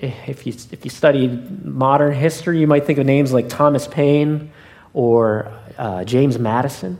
If 0.02 0.46
you, 0.48 0.52
if 0.72 0.84
you 0.84 0.90
study 0.90 1.28
modern 1.28 2.12
history, 2.12 2.58
you 2.58 2.66
might 2.66 2.86
think 2.86 2.98
of 2.98 3.06
names 3.06 3.32
like 3.32 3.48
Thomas 3.48 3.86
Paine 3.86 4.50
or 4.92 5.52
uh, 5.78 6.02
James 6.02 6.40
Madison, 6.40 6.98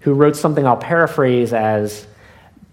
who 0.00 0.14
wrote 0.14 0.36
something 0.36 0.64
I'll 0.64 0.76
paraphrase 0.76 1.52
as 1.52 2.06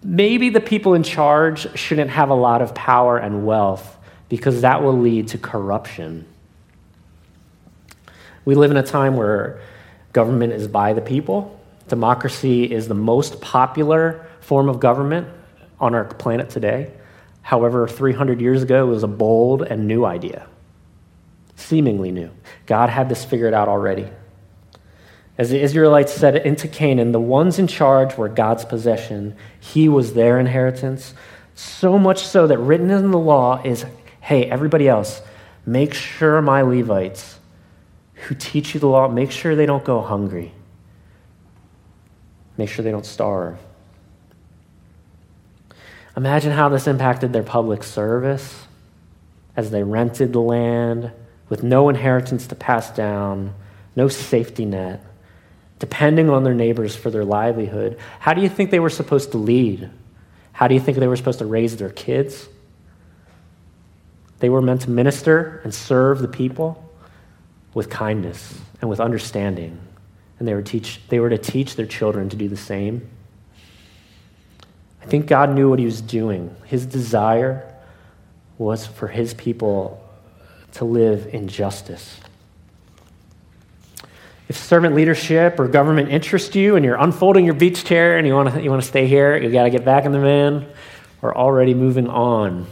maybe 0.03 0.49
the 0.49 0.59
people 0.59 0.93
in 0.93 1.01
charge 1.01 1.75
shouldn't 1.75 2.11
have 2.11 2.29
a 2.29 2.35
lot 2.35 2.61
of 2.61 2.75
power 2.75 3.17
and 3.17 3.43
wealth 3.45 3.97
because 4.29 4.61
that 4.61 4.83
will 4.83 4.97
lead 4.97 5.29
to 5.29 5.39
corruption. 5.39 6.27
We 8.45 8.53
live 8.53 8.69
in 8.69 8.77
a 8.77 8.83
time 8.83 9.15
where 9.15 9.61
government 10.13 10.53
is 10.53 10.67
by 10.67 10.93
the 10.93 11.01
people. 11.01 11.59
Democracy 11.87 12.71
is 12.71 12.87
the 12.87 12.93
most 12.93 13.41
popular 13.41 14.27
form 14.41 14.69
of 14.69 14.79
government 14.79 15.27
on 15.79 15.95
our 15.95 16.05
planet 16.05 16.51
today. 16.51 16.91
However, 17.45 17.87
300 17.87 18.41
years 18.41 18.63
ago, 18.63 18.87
it 18.87 18.89
was 18.89 19.03
a 19.03 19.07
bold 19.07 19.61
and 19.61 19.87
new 19.87 20.03
idea, 20.03 20.47
seemingly 21.55 22.11
new. 22.11 22.31
God 22.65 22.89
had 22.89 23.07
this 23.07 23.23
figured 23.23 23.53
out 23.53 23.67
already. 23.67 24.09
As 25.37 25.51
the 25.51 25.61
Israelites 25.61 26.11
said 26.11 26.37
into 26.37 26.67
Canaan, 26.67 27.11
the 27.11 27.19
ones 27.19 27.59
in 27.59 27.67
charge 27.67 28.17
were 28.17 28.29
God's 28.29 28.65
possession. 28.65 29.35
He 29.59 29.87
was 29.87 30.15
their 30.15 30.39
inheritance. 30.39 31.13
So 31.53 31.99
much 31.99 32.25
so 32.25 32.47
that 32.47 32.57
written 32.57 32.89
in 32.89 33.11
the 33.11 33.19
law 33.19 33.61
is 33.63 33.85
hey, 34.21 34.45
everybody 34.45 34.87
else, 34.87 35.21
make 35.67 35.93
sure 35.93 36.41
my 36.41 36.63
Levites 36.63 37.37
who 38.15 38.33
teach 38.33 38.73
you 38.73 38.79
the 38.79 38.87
law, 38.87 39.07
make 39.07 39.29
sure 39.29 39.55
they 39.55 39.67
don't 39.67 39.85
go 39.85 40.01
hungry. 40.01 40.51
Make 42.57 42.69
sure 42.69 42.83
they 42.83 42.89
don't 42.89 43.05
starve. 43.05 43.59
Imagine 46.17 46.51
how 46.51 46.69
this 46.69 46.87
impacted 46.87 47.33
their 47.33 47.43
public 47.43 47.83
service 47.83 48.65
as 49.55 49.71
they 49.71 49.83
rented 49.83 50.33
the 50.33 50.41
land 50.41 51.11
with 51.49 51.63
no 51.63 51.89
inheritance 51.89 52.47
to 52.47 52.55
pass 52.55 52.89
down, 52.91 53.53
no 53.95 54.07
safety 54.07 54.65
net, 54.65 55.03
depending 55.79 56.29
on 56.29 56.43
their 56.43 56.53
neighbors 56.53 56.95
for 56.95 57.09
their 57.09 57.25
livelihood. 57.25 57.97
How 58.19 58.33
do 58.33 58.41
you 58.41 58.49
think 58.49 58.71
they 58.71 58.79
were 58.79 58.89
supposed 58.89 59.31
to 59.31 59.37
lead? 59.37 59.89
How 60.53 60.67
do 60.67 60.73
you 60.73 60.79
think 60.79 60.97
they 60.97 61.07
were 61.07 61.17
supposed 61.17 61.39
to 61.39 61.45
raise 61.45 61.75
their 61.77 61.89
kids? 61.89 62.47
They 64.39 64.49
were 64.49 64.61
meant 64.61 64.81
to 64.81 64.89
minister 64.89 65.61
and 65.63 65.73
serve 65.73 66.19
the 66.19 66.27
people 66.27 66.81
with 67.73 67.89
kindness 67.89 68.57
and 68.81 68.89
with 68.89 68.99
understanding. 68.99 69.79
And 70.39 70.47
they 70.47 70.53
were, 70.53 70.61
teach, 70.61 71.01
they 71.09 71.19
were 71.19 71.29
to 71.29 71.37
teach 71.37 71.75
their 71.75 71.85
children 71.85 72.29
to 72.29 72.35
do 72.37 72.47
the 72.47 72.57
same. 72.57 73.09
I 75.05 75.07
think 75.07 75.27
God 75.27 75.53
knew 75.53 75.69
what 75.69 75.77
he 75.77 75.85
was 75.85 76.01
doing. 76.01 76.55
His 76.65 76.87
desire 76.87 77.71
was 78.57 78.87
for 78.87 79.07
his 79.07 79.35
people 79.35 80.03
to 80.73 80.85
live 80.85 81.27
in 81.31 81.47
justice. 81.47 82.19
If 84.49 84.57
servant 84.57 84.95
leadership 84.95 85.59
or 85.59 85.67
government 85.67 86.09
interests 86.09 86.55
you 86.55 86.75
and 86.75 86.83
you're 86.83 86.95
unfolding 86.95 87.45
your 87.45 87.53
beach 87.53 87.85
chair 87.85 88.17
and 88.17 88.25
you 88.25 88.33
want 88.33 88.55
to 88.55 88.61
you 88.63 88.71
want 88.71 88.81
to 88.81 88.87
stay 88.87 89.05
here, 89.05 89.37
you 89.37 89.51
got 89.51 89.65
to 89.65 89.69
get 89.69 89.85
back 89.85 90.05
in 90.05 90.11
the 90.11 90.19
van. 90.19 90.65
We're 91.21 91.35
already 91.35 91.75
moving 91.75 92.07
on. 92.07 92.65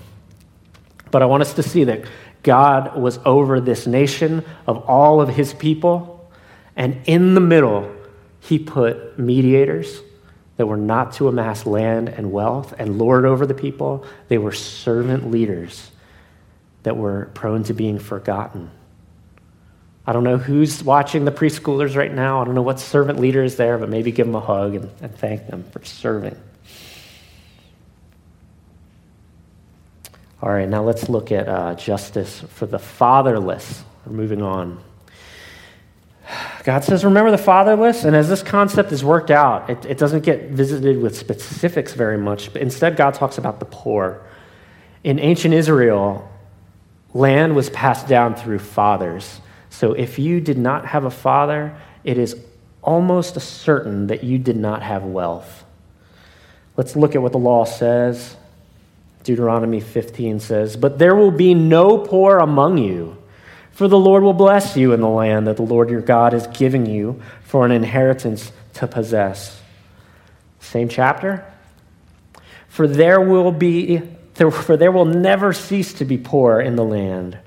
But 1.11 1.21
I 1.21 1.25
want 1.25 1.41
us 1.41 1.53
to 1.53 1.63
see 1.63 1.83
that 1.83 2.03
God 2.41 2.99
was 2.99 3.19
over 3.25 3.61
this 3.61 3.85
nation 3.85 4.43
of 4.65 4.77
all 4.89 5.21
of 5.21 5.29
his 5.29 5.53
people, 5.53 6.31
and 6.75 6.99
in 7.05 7.35
the 7.35 7.41
middle, 7.41 7.95
he 8.39 8.57
put 8.57 9.19
mediators 9.19 10.01
that 10.57 10.67
were 10.67 10.77
not 10.77 11.13
to 11.13 11.27
amass 11.27 11.65
land 11.65 12.09
and 12.09 12.31
wealth 12.31 12.73
and 12.77 12.97
lord 12.97 13.25
over 13.25 13.45
the 13.45 13.53
people. 13.53 14.05
They 14.27 14.37
were 14.37 14.51
servant 14.51 15.31
leaders 15.31 15.91
that 16.83 16.97
were 16.97 17.31
prone 17.33 17.63
to 17.63 17.73
being 17.73 17.99
forgotten. 17.99 18.69
I 20.05 20.11
don't 20.11 20.25
know 20.25 20.37
who's 20.37 20.83
watching 20.83 21.23
the 21.23 21.31
preschoolers 21.31 21.95
right 21.95 22.13
now. 22.13 22.41
I 22.41 22.45
don't 22.45 22.55
know 22.55 22.61
what 22.61 22.79
servant 22.79 23.19
leader 23.19 23.41
is 23.41 23.55
there, 23.55 23.77
but 23.77 23.89
maybe 23.89 24.11
give 24.11 24.27
them 24.27 24.35
a 24.35 24.41
hug 24.41 24.75
and, 24.75 24.91
and 25.01 25.15
thank 25.15 25.47
them 25.47 25.63
for 25.71 25.83
serving. 25.85 26.35
All 30.41 30.49
right, 30.49 30.67
now 30.67 30.83
let's 30.83 31.07
look 31.07 31.31
at 31.31 31.47
uh, 31.47 31.75
justice 31.75 32.41
for 32.49 32.65
the 32.65 32.79
fatherless. 32.79 33.85
We're 34.05 34.11
moving 34.11 34.41
on. 34.41 34.83
God 36.63 36.83
says, 36.85 37.03
remember 37.03 37.29
the 37.29 37.37
fatherless? 37.37 38.05
And 38.05 38.15
as 38.15 38.29
this 38.29 38.41
concept 38.41 38.91
is 38.93 39.03
worked 39.03 39.31
out, 39.31 39.69
it, 39.69 39.85
it 39.85 39.97
doesn't 39.97 40.21
get 40.21 40.49
visited 40.49 41.01
with 41.01 41.17
specifics 41.17 41.93
very 41.93 42.17
much, 42.17 42.53
but 42.53 42.61
instead, 42.61 42.95
God 42.95 43.13
talks 43.13 43.37
about 43.37 43.59
the 43.59 43.65
poor. 43.65 44.21
In 45.03 45.19
ancient 45.19 45.53
Israel, 45.53 46.29
land 47.13 47.55
was 47.55 47.69
passed 47.69 48.07
down 48.07 48.35
through 48.35 48.59
fathers. 48.59 49.41
So 49.69 49.93
if 49.93 50.17
you 50.17 50.39
did 50.39 50.57
not 50.57 50.85
have 50.85 51.03
a 51.03 51.11
father, 51.11 51.75
it 52.05 52.17
is 52.17 52.37
almost 52.81 53.39
certain 53.41 54.07
that 54.07 54.23
you 54.23 54.37
did 54.37 54.57
not 54.57 54.83
have 54.83 55.03
wealth. 55.03 55.65
Let's 56.77 56.95
look 56.95 57.15
at 57.15 57.21
what 57.21 57.31
the 57.31 57.39
law 57.39 57.65
says. 57.65 58.37
Deuteronomy 59.23 59.79
15 59.79 60.39
says, 60.39 60.75
But 60.75 60.99
there 60.99 61.15
will 61.15 61.31
be 61.31 61.53
no 61.53 61.97
poor 61.97 62.37
among 62.37 62.77
you, 62.77 63.17
for 63.73 63.87
the 63.87 63.97
Lord 63.97 64.23
will 64.23 64.33
bless 64.33 64.77
you 64.77 64.93
in 64.93 65.01
the 65.01 65.09
land 65.09 65.47
that 65.47 65.57
the 65.57 65.63
Lord 65.63 65.89
your 65.89 66.01
God 66.01 66.33
is 66.33 66.47
giving 66.47 66.85
you 66.85 67.21
for 67.43 67.65
an 67.65 67.71
inheritance 67.71 68.51
to 68.75 68.87
possess. 68.87 69.61
Same 70.59 70.87
chapter. 70.87 71.45
For 72.69 72.87
there 72.87 73.19
will 73.19 73.51
be 73.51 74.01
for 74.35 74.77
there 74.77 74.91
will 74.91 75.05
never 75.05 75.53
cease 75.53 75.93
to 75.93 76.05
be 76.05 76.17
poor 76.17 76.59
in 76.59 76.75
the 76.75 76.83
land. 76.83 77.37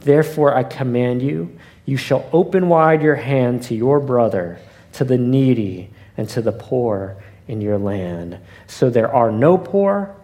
Therefore 0.00 0.54
I 0.54 0.62
command 0.62 1.22
you, 1.22 1.56
you 1.86 1.96
shall 1.96 2.28
open 2.32 2.68
wide 2.68 3.02
your 3.02 3.14
hand 3.14 3.62
to 3.64 3.74
your 3.74 3.98
brother, 3.98 4.58
to 4.94 5.04
the 5.04 5.16
needy, 5.16 5.90
and 6.16 6.28
to 6.30 6.42
the 6.42 6.52
poor 6.52 7.16
in 7.48 7.60
your 7.60 7.78
land. 7.78 8.38
So 8.66 8.90
there 8.90 9.12
are 9.12 9.32
no 9.32 9.56
poor 9.56 10.14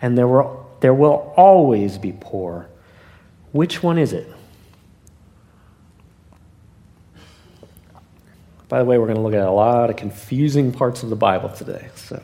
and 0.00 0.16
there 0.18 0.26
will, 0.26 0.70
there 0.80 0.94
will 0.94 1.32
always 1.36 1.98
be 1.98 2.14
poor. 2.18 2.66
Which 3.52 3.82
one 3.82 3.98
is 3.98 4.12
it? 4.12 4.26
By 8.72 8.78
the 8.78 8.86
way, 8.86 8.96
we're 8.96 9.04
going 9.04 9.18
to 9.18 9.22
look 9.22 9.34
at 9.34 9.46
a 9.46 9.50
lot 9.50 9.90
of 9.90 9.96
confusing 9.96 10.72
parts 10.72 11.02
of 11.02 11.10
the 11.10 11.14
Bible 11.14 11.50
today, 11.50 11.90
so 11.94 12.22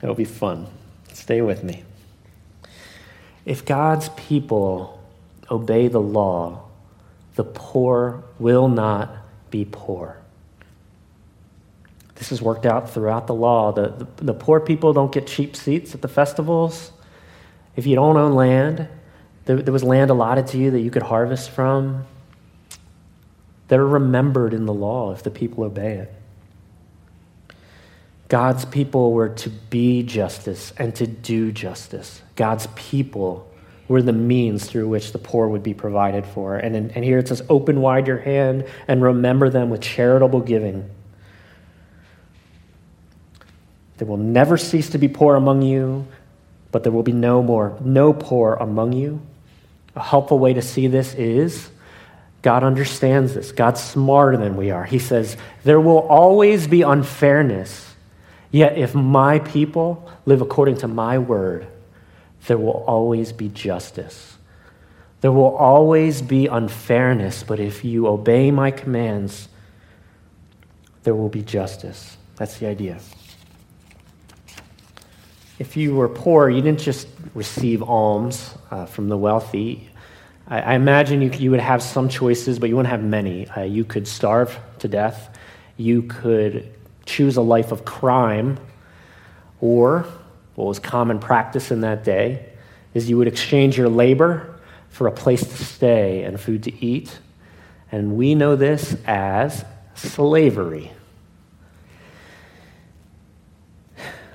it'll 0.00 0.14
be 0.14 0.24
fun. 0.24 0.68
Stay 1.12 1.40
with 1.40 1.64
me. 1.64 1.82
If 3.44 3.64
God's 3.64 4.10
people 4.10 5.02
obey 5.50 5.88
the 5.88 6.00
law, 6.00 6.68
the 7.34 7.42
poor 7.42 8.22
will 8.38 8.68
not 8.68 9.10
be 9.50 9.64
poor. 9.64 10.18
This 12.14 12.30
is 12.30 12.40
worked 12.40 12.64
out 12.64 12.88
throughout 12.88 13.26
the 13.26 13.34
law. 13.34 13.72
The, 13.72 13.88
the, 13.88 14.24
the 14.26 14.34
poor 14.34 14.60
people 14.60 14.92
don't 14.92 15.10
get 15.10 15.26
cheap 15.26 15.56
seats 15.56 15.96
at 15.96 16.00
the 16.00 16.06
festivals. 16.06 16.92
If 17.74 17.88
you 17.88 17.96
don't 17.96 18.16
own 18.16 18.34
land, 18.34 18.86
there, 19.46 19.60
there 19.60 19.72
was 19.72 19.82
land 19.82 20.12
allotted 20.12 20.46
to 20.46 20.58
you 20.58 20.70
that 20.70 20.80
you 20.80 20.92
could 20.92 21.02
harvest 21.02 21.50
from. 21.50 22.06
They're 23.68 23.86
remembered 23.86 24.54
in 24.54 24.66
the 24.66 24.72
law 24.72 25.12
if 25.12 25.22
the 25.22 25.30
people 25.30 25.64
obey 25.64 25.98
it. 25.98 26.14
God's 28.28 28.64
people 28.66 29.12
were 29.12 29.30
to 29.30 29.48
be 29.48 30.02
justice 30.02 30.72
and 30.76 30.94
to 30.96 31.06
do 31.06 31.50
justice. 31.52 32.22
God's 32.36 32.66
people 32.74 33.50
were 33.88 34.02
the 34.02 34.12
means 34.12 34.66
through 34.66 34.88
which 34.88 35.12
the 35.12 35.18
poor 35.18 35.48
would 35.48 35.62
be 35.62 35.72
provided 35.72 36.26
for. 36.26 36.56
And, 36.56 36.76
and 36.76 37.04
here 37.04 37.18
it 37.18 37.28
says, 37.28 37.42
Open 37.48 37.80
wide 37.80 38.06
your 38.06 38.18
hand 38.18 38.66
and 38.86 39.02
remember 39.02 39.48
them 39.48 39.70
with 39.70 39.80
charitable 39.80 40.40
giving. 40.40 40.90
There 43.96 44.06
will 44.06 44.18
never 44.18 44.56
cease 44.58 44.90
to 44.90 44.98
be 44.98 45.08
poor 45.08 45.34
among 45.34 45.62
you, 45.62 46.06
but 46.70 46.82
there 46.82 46.92
will 46.92 47.02
be 47.02 47.12
no 47.12 47.42
more, 47.42 47.76
no 47.80 48.12
poor 48.12 48.54
among 48.54 48.92
you. 48.92 49.22
A 49.96 50.02
helpful 50.02 50.38
way 50.38 50.52
to 50.52 50.62
see 50.62 50.86
this 50.86 51.14
is 51.14 51.70
God 52.42 52.62
understands 52.62 53.34
this. 53.34 53.52
God's 53.52 53.82
smarter 53.82 54.36
than 54.36 54.56
we 54.56 54.70
are. 54.70 54.84
He 54.84 54.98
says, 54.98 55.36
There 55.64 55.80
will 55.80 56.00
always 56.00 56.66
be 56.66 56.82
unfairness. 56.82 57.94
Yet 58.50 58.78
if 58.78 58.94
my 58.94 59.40
people 59.40 60.10
live 60.24 60.40
according 60.40 60.78
to 60.78 60.88
my 60.88 61.18
word, 61.18 61.66
there 62.46 62.58
will 62.58 62.84
always 62.86 63.32
be 63.32 63.48
justice. 63.48 64.36
There 65.20 65.32
will 65.32 65.56
always 65.56 66.22
be 66.22 66.46
unfairness, 66.46 67.42
but 67.42 67.58
if 67.58 67.84
you 67.84 68.06
obey 68.06 68.50
my 68.50 68.70
commands, 68.70 69.48
there 71.02 71.14
will 71.14 71.28
be 71.28 71.42
justice. 71.42 72.16
That's 72.36 72.58
the 72.58 72.66
idea. 72.66 73.00
If 75.58 75.76
you 75.76 75.96
were 75.96 76.08
poor, 76.08 76.48
you 76.48 76.62
didn't 76.62 76.80
just 76.80 77.08
receive 77.34 77.82
alms 77.82 78.54
uh, 78.70 78.86
from 78.86 79.08
the 79.08 79.16
wealthy. 79.16 79.90
I, 80.48 80.60
I 80.60 80.74
imagine 80.74 81.22
you, 81.22 81.30
you, 81.30 81.50
would 81.50 81.60
have 81.60 81.82
some 81.82 82.08
choices, 82.08 82.58
but 82.58 82.68
you 82.68 82.76
wouldn't 82.76 82.90
have 82.90 83.02
many. 83.02 83.46
Uh, 83.48 83.62
you 83.62 83.84
could 83.84 84.08
starve 84.08 84.58
to 84.80 84.88
death, 84.88 85.36
you 85.76 86.02
could 86.02 86.72
choose 87.06 87.36
a 87.36 87.42
life 87.42 87.72
of 87.72 87.84
crime, 87.84 88.58
or 89.60 90.06
what 90.54 90.66
was 90.66 90.78
common 90.78 91.18
practice 91.18 91.70
in 91.70 91.82
that 91.82 92.04
day 92.04 92.46
is 92.94 93.08
you 93.08 93.16
would 93.18 93.28
exchange 93.28 93.76
your 93.76 93.88
labor 93.88 94.58
for 94.88 95.06
a 95.06 95.12
place 95.12 95.42
to 95.42 95.64
stay 95.64 96.24
and 96.24 96.40
food 96.40 96.64
to 96.64 96.84
eat. 96.84 97.18
And 97.92 98.16
we 98.16 98.34
know 98.34 98.56
this 98.56 98.96
as 99.06 99.64
slavery. 99.94 100.90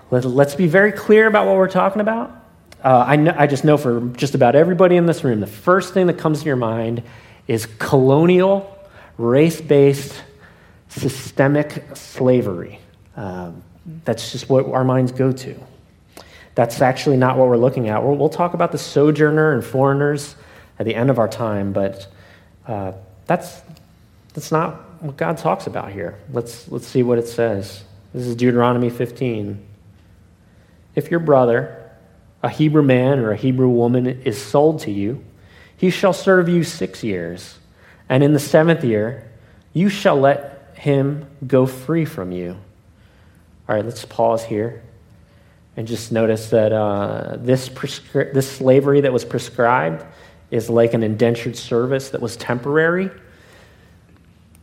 Let's 0.09 0.55
be 0.55 0.67
very 0.67 0.91
clear 0.91 1.27
about 1.27 1.47
what 1.47 1.55
we're 1.55 1.67
talking 1.67 2.01
about. 2.01 2.42
Uh, 2.83 3.05
I, 3.07 3.15
know, 3.15 3.33
I 3.37 3.47
just 3.47 3.63
know 3.63 3.77
for 3.77 4.01
just 4.09 4.35
about 4.35 4.55
everybody 4.55 4.97
in 4.97 5.05
this 5.05 5.23
room, 5.23 5.39
the 5.39 5.47
first 5.47 5.93
thing 5.93 6.07
that 6.07 6.17
comes 6.17 6.41
to 6.41 6.45
your 6.45 6.57
mind 6.57 7.01
is 7.47 7.65
colonial, 7.79 8.77
race 9.17 9.61
based, 9.61 10.21
systemic 10.89 11.83
slavery. 11.95 12.79
Um, 13.15 13.63
that's 14.03 14.33
just 14.33 14.49
what 14.49 14.67
our 14.67 14.83
minds 14.83 15.13
go 15.13 15.31
to. 15.31 15.55
That's 16.55 16.81
actually 16.81 17.17
not 17.17 17.37
what 17.37 17.47
we're 17.47 17.57
looking 17.57 17.87
at. 17.87 18.03
We'll, 18.03 18.15
we'll, 18.15 18.29
talk 18.29 18.53
about 18.53 18.71
the 18.71 18.77
sojourner 18.77 19.53
and 19.53 19.63
foreigners 19.63 20.35
at 20.77 20.85
the 20.85 20.93
end 20.93 21.09
of 21.09 21.19
our 21.19 21.27
time, 21.27 21.71
but 21.71 22.07
uh, 22.67 22.91
that's, 23.27 23.61
that's 24.33 24.51
not 24.51 24.75
what 25.01 25.15
God 25.15 25.37
talks 25.37 25.67
about 25.67 25.91
here. 25.91 26.19
Let's, 26.31 26.69
let's 26.69 26.85
see 26.85 27.01
what 27.01 27.17
it 27.17 27.27
says. 27.27 27.83
This 28.13 28.27
is 28.27 28.35
Deuteronomy 28.35 28.89
15. 28.89 29.65
If 30.95 31.09
your 31.09 31.19
brother, 31.19 31.82
a 32.43 32.49
Hebrew 32.49 32.83
man 32.83 33.19
or 33.19 33.31
a 33.31 33.37
Hebrew 33.37 33.69
woman, 33.69 34.05
is 34.05 34.39
sold 34.39 34.79
to 34.81 34.91
you, 34.91 35.23
he 35.75 35.89
shall 35.89 36.13
serve 36.13 36.47
you 36.47 36.63
six 36.63 37.03
years, 37.03 37.57
and 38.09 38.23
in 38.23 38.33
the 38.33 38.39
seventh 38.39 38.83
year, 38.83 39.31
you 39.73 39.89
shall 39.89 40.19
let 40.19 40.75
him 40.75 41.25
go 41.47 41.65
free 41.65 42.05
from 42.05 42.31
you. 42.31 42.57
All 43.67 43.75
right, 43.75 43.83
let's 43.85 44.05
pause 44.05 44.43
here 44.43 44.83
and 45.75 45.87
just 45.87 46.11
notice 46.11 46.49
that 46.49 46.71
uh, 46.71 47.37
this, 47.39 47.69
prescri- 47.69 48.33
this 48.33 48.49
slavery 48.49 49.01
that 49.01 49.13
was 49.13 49.25
prescribed 49.25 50.05
is 50.51 50.69
like 50.69 50.93
an 50.93 51.01
indentured 51.01 51.55
service 51.55 52.09
that 52.09 52.21
was 52.21 52.35
temporary. 52.35 53.09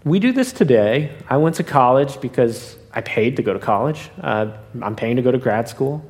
We 0.04 0.20
do 0.20 0.32
this 0.32 0.52
today. 0.52 1.12
I 1.28 1.38
went 1.38 1.56
to 1.56 1.64
college 1.64 2.20
because 2.20 2.76
I 2.92 3.00
paid 3.00 3.36
to 3.36 3.42
go 3.42 3.52
to 3.52 3.58
college. 3.58 4.10
Uh, 4.20 4.52
I'm 4.80 4.94
paying 4.94 5.16
to 5.16 5.22
go 5.22 5.32
to 5.32 5.38
grad 5.38 5.68
school. 5.68 6.08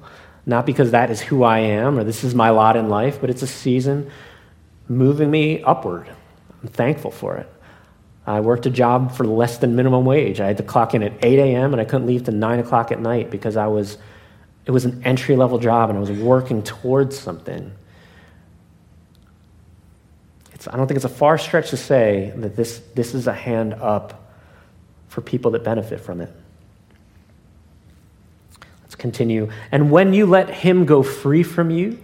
Not 0.51 0.67
because 0.67 0.91
that 0.91 1.13
is 1.13 1.21
who 1.21 1.45
I 1.45 1.61
am 1.61 1.97
or 1.97 2.03
this 2.03 2.25
is 2.25 2.35
my 2.35 2.51
lot 2.51 2.77
in 2.77 2.89
life, 2.89 3.21
but 3.21 3.31
it's 3.31 3.43
a 3.43 3.47
season 3.47 4.11
moving 4.89 5.31
me 5.31 5.63
upward. 5.63 6.09
I'm 6.61 6.69
thankful 6.69 7.13
for 7.13 7.37
it. 7.37 7.49
I 8.27 8.41
worked 8.41 8.67
a 8.67 8.71
job 8.71 9.13
for 9.13 9.25
less 9.25 9.59
than 9.59 9.77
minimum 9.77 10.05
wage. 10.05 10.41
I 10.41 10.49
had 10.49 10.57
to 10.57 10.65
clock 10.65 10.93
in 10.93 11.05
at 11.05 11.13
8 11.25 11.39
a.m. 11.39 11.73
and 11.73 11.81
I 11.81 11.85
couldn't 11.85 12.09
leave 12.09 12.25
till 12.25 12.35
9 12.35 12.59
o'clock 12.59 12.91
at 12.91 12.99
night 12.99 13.31
because 13.31 13.57
I 13.57 13.69
was, 13.69 13.97
it 14.67 14.73
was 14.73 14.85
an 14.85 15.01
entry 15.05 15.37
level 15.37 15.61
job 15.61 15.89
and 15.89 15.97
I 15.97 16.01
was 16.01 16.11
working 16.11 16.65
towards 16.65 17.17
something. 17.17 17.71
It's, 20.53 20.67
I 20.67 20.77
don't 20.77 20.89
think 20.89 20.97
it's 20.97 21.05
a 21.05 21.09
far 21.09 21.39
stretch 21.39 21.71
to 21.71 21.77
say 21.77 22.33
that 22.35 22.57
this, 22.57 22.83
this 22.97 23.15
is 23.15 23.29
a 23.29 23.33
hand 23.33 23.75
up 23.75 24.35
for 25.07 25.21
people 25.21 25.53
that 25.53 25.63
benefit 25.63 26.01
from 26.01 26.21
it 26.21 26.33
continue. 29.01 29.51
And 29.73 29.91
when 29.91 30.15
you 30.15 30.27
let 30.27 30.51
him 30.51 30.87
go 30.87 31.03
free 31.03 31.43
from 31.43 31.71
you, 31.71 31.99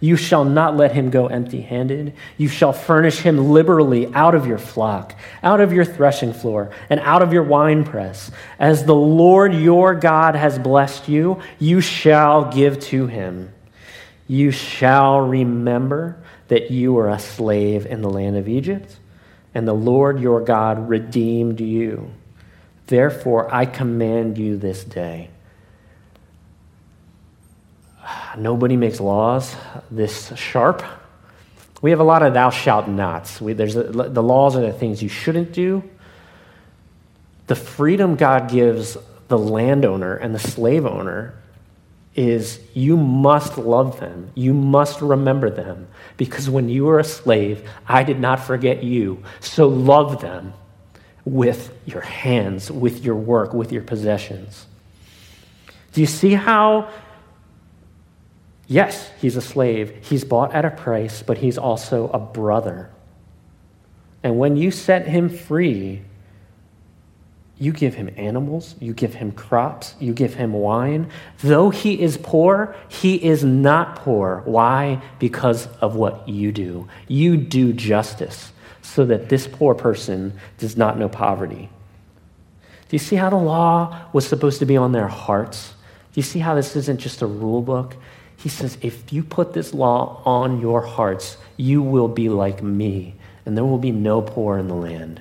you 0.00 0.16
shall 0.16 0.46
not 0.46 0.76
let 0.76 0.92
him 0.92 1.10
go 1.10 1.26
empty 1.26 1.60
handed. 1.60 2.14
You 2.38 2.48
shall 2.48 2.72
furnish 2.72 3.18
him 3.18 3.50
liberally 3.50 4.12
out 4.14 4.34
of 4.34 4.46
your 4.46 4.58
flock, 4.58 5.14
out 5.42 5.60
of 5.60 5.74
your 5.74 5.84
threshing 5.84 6.32
floor, 6.32 6.70
and 6.88 7.00
out 7.00 7.20
of 7.20 7.34
your 7.34 7.42
winepress. 7.42 8.30
As 8.58 8.84
the 8.84 8.94
Lord 8.94 9.54
your 9.54 9.94
God 9.94 10.34
has 10.34 10.58
blessed 10.58 11.08
you, 11.08 11.40
you 11.58 11.82
shall 11.82 12.50
give 12.50 12.80
to 12.84 13.06
him. 13.06 13.52
You 14.26 14.50
shall 14.50 15.20
remember 15.20 16.16
that 16.48 16.70
you 16.70 16.94
were 16.94 17.10
a 17.10 17.18
slave 17.18 17.84
in 17.84 18.00
the 18.00 18.10
land 18.10 18.38
of 18.38 18.48
Egypt, 18.48 18.98
and 19.54 19.68
the 19.68 19.74
Lord 19.74 20.18
your 20.18 20.40
God 20.40 20.88
redeemed 20.88 21.60
you. 21.60 22.10
Therefore, 22.86 23.52
I 23.54 23.66
command 23.66 24.38
you 24.38 24.56
this 24.56 24.82
day 24.82 25.28
nobody 28.36 28.76
makes 28.76 29.00
laws 29.00 29.54
this 29.90 30.32
sharp. 30.36 30.82
We 31.82 31.90
have 31.90 32.00
a 32.00 32.04
lot 32.04 32.22
of 32.22 32.34
thou 32.34 32.50
shalt 32.50 32.88
nots. 32.88 33.40
We, 33.40 33.52
there's 33.54 33.76
a, 33.76 33.84
the 33.84 34.22
laws 34.22 34.56
are 34.56 34.60
the 34.60 34.72
things 34.72 35.02
you 35.02 35.08
shouldn't 35.08 35.52
do. 35.52 35.82
The 37.46 37.54
freedom 37.56 38.16
God 38.16 38.50
gives 38.50 38.96
the 39.28 39.38
landowner 39.38 40.16
and 40.16 40.34
the 40.34 40.38
slave 40.38 40.84
owner 40.84 41.34
is 42.14 42.60
you 42.74 42.96
must 42.96 43.56
love 43.56 44.00
them. 44.00 44.30
You 44.34 44.52
must 44.52 45.00
remember 45.00 45.48
them. 45.48 45.88
Because 46.16 46.50
when 46.50 46.68
you 46.68 46.84
were 46.84 46.98
a 46.98 47.04
slave, 47.04 47.68
I 47.86 48.02
did 48.02 48.20
not 48.20 48.40
forget 48.40 48.82
you. 48.82 49.22
So 49.40 49.68
love 49.68 50.20
them 50.20 50.52
with 51.24 51.72
your 51.86 52.00
hands, 52.00 52.70
with 52.70 53.04
your 53.04 53.14
work, 53.14 53.54
with 53.54 53.72
your 53.72 53.82
possessions. 53.82 54.66
Do 55.92 56.00
you 56.00 56.06
see 56.06 56.34
how 56.34 56.90
Yes, 58.70 59.10
he's 59.20 59.34
a 59.34 59.40
slave. 59.40 59.98
He's 60.00 60.22
bought 60.22 60.54
at 60.54 60.64
a 60.64 60.70
price, 60.70 61.24
but 61.24 61.38
he's 61.38 61.58
also 61.58 62.08
a 62.10 62.20
brother. 62.20 62.88
And 64.22 64.38
when 64.38 64.56
you 64.56 64.70
set 64.70 65.08
him 65.08 65.28
free, 65.28 66.02
you 67.58 67.72
give 67.72 67.94
him 67.94 68.10
animals, 68.16 68.76
you 68.78 68.94
give 68.94 69.14
him 69.14 69.32
crops, 69.32 69.96
you 69.98 70.12
give 70.12 70.34
him 70.34 70.52
wine. 70.52 71.10
Though 71.40 71.70
he 71.70 72.00
is 72.00 72.16
poor, 72.16 72.76
he 72.88 73.16
is 73.16 73.42
not 73.42 73.96
poor. 73.96 74.42
Why? 74.44 75.02
Because 75.18 75.66
of 75.80 75.96
what 75.96 76.28
you 76.28 76.52
do. 76.52 76.86
You 77.08 77.36
do 77.38 77.72
justice 77.72 78.52
so 78.82 79.04
that 79.06 79.28
this 79.28 79.48
poor 79.48 79.74
person 79.74 80.38
does 80.58 80.76
not 80.76 80.96
know 80.96 81.08
poverty. 81.08 81.68
Do 82.62 82.94
you 82.94 83.00
see 83.00 83.16
how 83.16 83.30
the 83.30 83.36
law 83.36 84.00
was 84.12 84.28
supposed 84.28 84.60
to 84.60 84.64
be 84.64 84.76
on 84.76 84.92
their 84.92 85.08
hearts? 85.08 85.74
Do 86.12 86.20
you 86.20 86.22
see 86.22 86.38
how 86.38 86.54
this 86.54 86.76
isn't 86.76 87.00
just 87.00 87.20
a 87.20 87.26
rule 87.26 87.62
book? 87.62 87.96
He 88.40 88.48
says, 88.48 88.78
if 88.80 89.12
you 89.12 89.22
put 89.22 89.52
this 89.52 89.74
law 89.74 90.22
on 90.24 90.62
your 90.62 90.80
hearts, 90.80 91.36
you 91.58 91.82
will 91.82 92.08
be 92.08 92.30
like 92.30 92.62
me, 92.62 93.14
and 93.44 93.54
there 93.54 93.66
will 93.66 93.78
be 93.78 93.92
no 93.92 94.22
poor 94.22 94.56
in 94.56 94.66
the 94.66 94.74
land. 94.74 95.20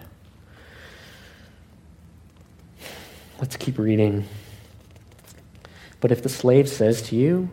Let's 3.40 3.58
keep 3.58 3.78
reading. 3.78 4.26
But 6.00 6.14
if 6.14 6.24
the 6.24 6.30
slave 6.30 6.70
says 6.70 7.02
to 7.04 7.16
you, 7.18 7.52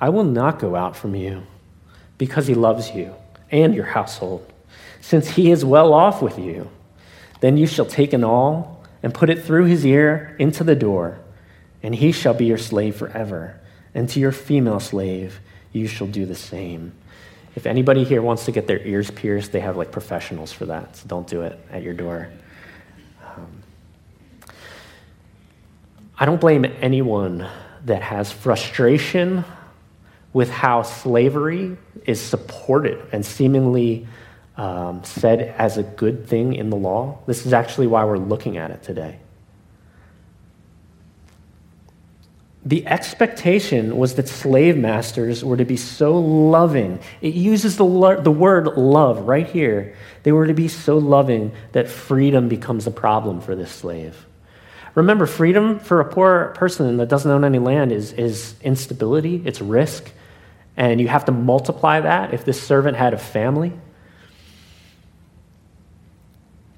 I 0.00 0.08
will 0.08 0.24
not 0.24 0.58
go 0.58 0.74
out 0.74 0.96
from 0.96 1.14
you, 1.14 1.42
because 2.16 2.46
he 2.46 2.54
loves 2.54 2.90
you 2.90 3.14
and 3.50 3.74
your 3.74 3.84
household, 3.84 4.50
since 5.02 5.28
he 5.28 5.50
is 5.50 5.66
well 5.66 5.92
off 5.92 6.22
with 6.22 6.38
you, 6.38 6.70
then 7.40 7.58
you 7.58 7.66
shall 7.66 7.86
take 7.86 8.14
an 8.14 8.24
awl 8.24 8.82
and 9.02 9.12
put 9.12 9.28
it 9.28 9.44
through 9.44 9.66
his 9.66 9.84
ear 9.84 10.34
into 10.38 10.64
the 10.64 10.74
door, 10.74 11.18
and 11.82 11.94
he 11.94 12.10
shall 12.10 12.34
be 12.34 12.46
your 12.46 12.58
slave 12.58 12.96
forever. 12.96 13.60
And 13.98 14.08
to 14.10 14.20
your 14.20 14.30
female 14.30 14.78
slave, 14.78 15.40
you 15.72 15.88
shall 15.88 16.06
do 16.06 16.24
the 16.24 16.36
same. 16.36 16.92
If 17.56 17.66
anybody 17.66 18.04
here 18.04 18.22
wants 18.22 18.44
to 18.44 18.52
get 18.52 18.68
their 18.68 18.78
ears 18.86 19.10
pierced, 19.10 19.50
they 19.50 19.58
have 19.58 19.76
like 19.76 19.90
professionals 19.90 20.52
for 20.52 20.66
that, 20.66 20.94
so 20.94 21.08
don't 21.08 21.26
do 21.26 21.42
it 21.42 21.58
at 21.72 21.82
your 21.82 21.94
door. 21.94 22.28
Um, 23.26 23.64
I 26.16 26.26
don't 26.26 26.40
blame 26.40 26.64
anyone 26.64 27.44
that 27.86 28.02
has 28.02 28.30
frustration 28.30 29.44
with 30.32 30.48
how 30.48 30.82
slavery 30.82 31.76
is 32.06 32.20
supported 32.20 33.04
and 33.10 33.26
seemingly 33.26 34.06
um, 34.56 35.02
said 35.02 35.40
as 35.58 35.76
a 35.76 35.82
good 35.82 36.28
thing 36.28 36.54
in 36.54 36.70
the 36.70 36.76
law. 36.76 37.18
This 37.26 37.46
is 37.46 37.52
actually 37.52 37.88
why 37.88 38.04
we're 38.04 38.18
looking 38.18 38.58
at 38.58 38.70
it 38.70 38.84
today. 38.84 39.18
The 42.68 42.86
expectation 42.86 43.96
was 43.96 44.16
that 44.16 44.28
slave 44.28 44.76
masters 44.76 45.42
were 45.42 45.56
to 45.56 45.64
be 45.64 45.78
so 45.78 46.18
loving. 46.18 47.00
It 47.22 47.32
uses 47.32 47.78
the, 47.78 47.84
lo- 47.86 48.20
the 48.20 48.30
word 48.30 48.66
love 48.76 49.20
right 49.20 49.48
here. 49.48 49.96
They 50.22 50.32
were 50.32 50.46
to 50.46 50.52
be 50.52 50.68
so 50.68 50.98
loving 50.98 51.52
that 51.72 51.88
freedom 51.88 52.50
becomes 52.50 52.86
a 52.86 52.90
problem 52.90 53.40
for 53.40 53.56
this 53.56 53.72
slave. 53.72 54.26
Remember, 54.94 55.24
freedom 55.24 55.78
for 55.78 56.00
a 56.00 56.04
poor 56.12 56.52
person 56.56 56.98
that 56.98 57.08
doesn't 57.08 57.30
own 57.30 57.42
any 57.42 57.58
land 57.58 57.90
is, 57.90 58.12
is 58.12 58.54
instability, 58.60 59.40
it's 59.46 59.62
risk, 59.62 60.12
and 60.76 61.00
you 61.00 61.08
have 61.08 61.24
to 61.24 61.32
multiply 61.32 62.00
that 62.00 62.34
if 62.34 62.44
this 62.44 62.60
servant 62.60 62.98
had 62.98 63.14
a 63.14 63.18
family. 63.18 63.72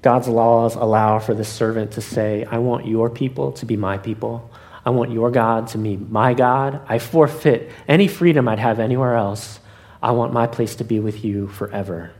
God's 0.01 0.29
laws 0.29 0.75
allow 0.75 1.19
for 1.19 1.33
the 1.33 1.43
servant 1.43 1.91
to 1.93 2.01
say, 2.01 2.45
I 2.45 2.59
want 2.59 2.87
your 2.87 3.09
people 3.09 3.51
to 3.53 3.65
be 3.65 3.75
my 3.75 3.97
people. 3.97 4.49
I 4.85 4.89
want 4.89 5.11
your 5.11 5.31
God 5.31 5.67
to 5.69 5.77
be 5.77 5.97
my 5.97 6.33
God. 6.33 6.81
I 6.87 6.99
forfeit 6.99 7.71
any 7.87 8.07
freedom 8.07 8.47
I'd 8.47 8.59
have 8.59 8.79
anywhere 8.79 9.15
else. 9.15 9.59
I 10.01 10.11
want 10.11 10.33
my 10.33 10.47
place 10.47 10.75
to 10.77 10.83
be 10.83 10.99
with 10.99 11.23
you 11.23 11.47
forever. 11.47 12.11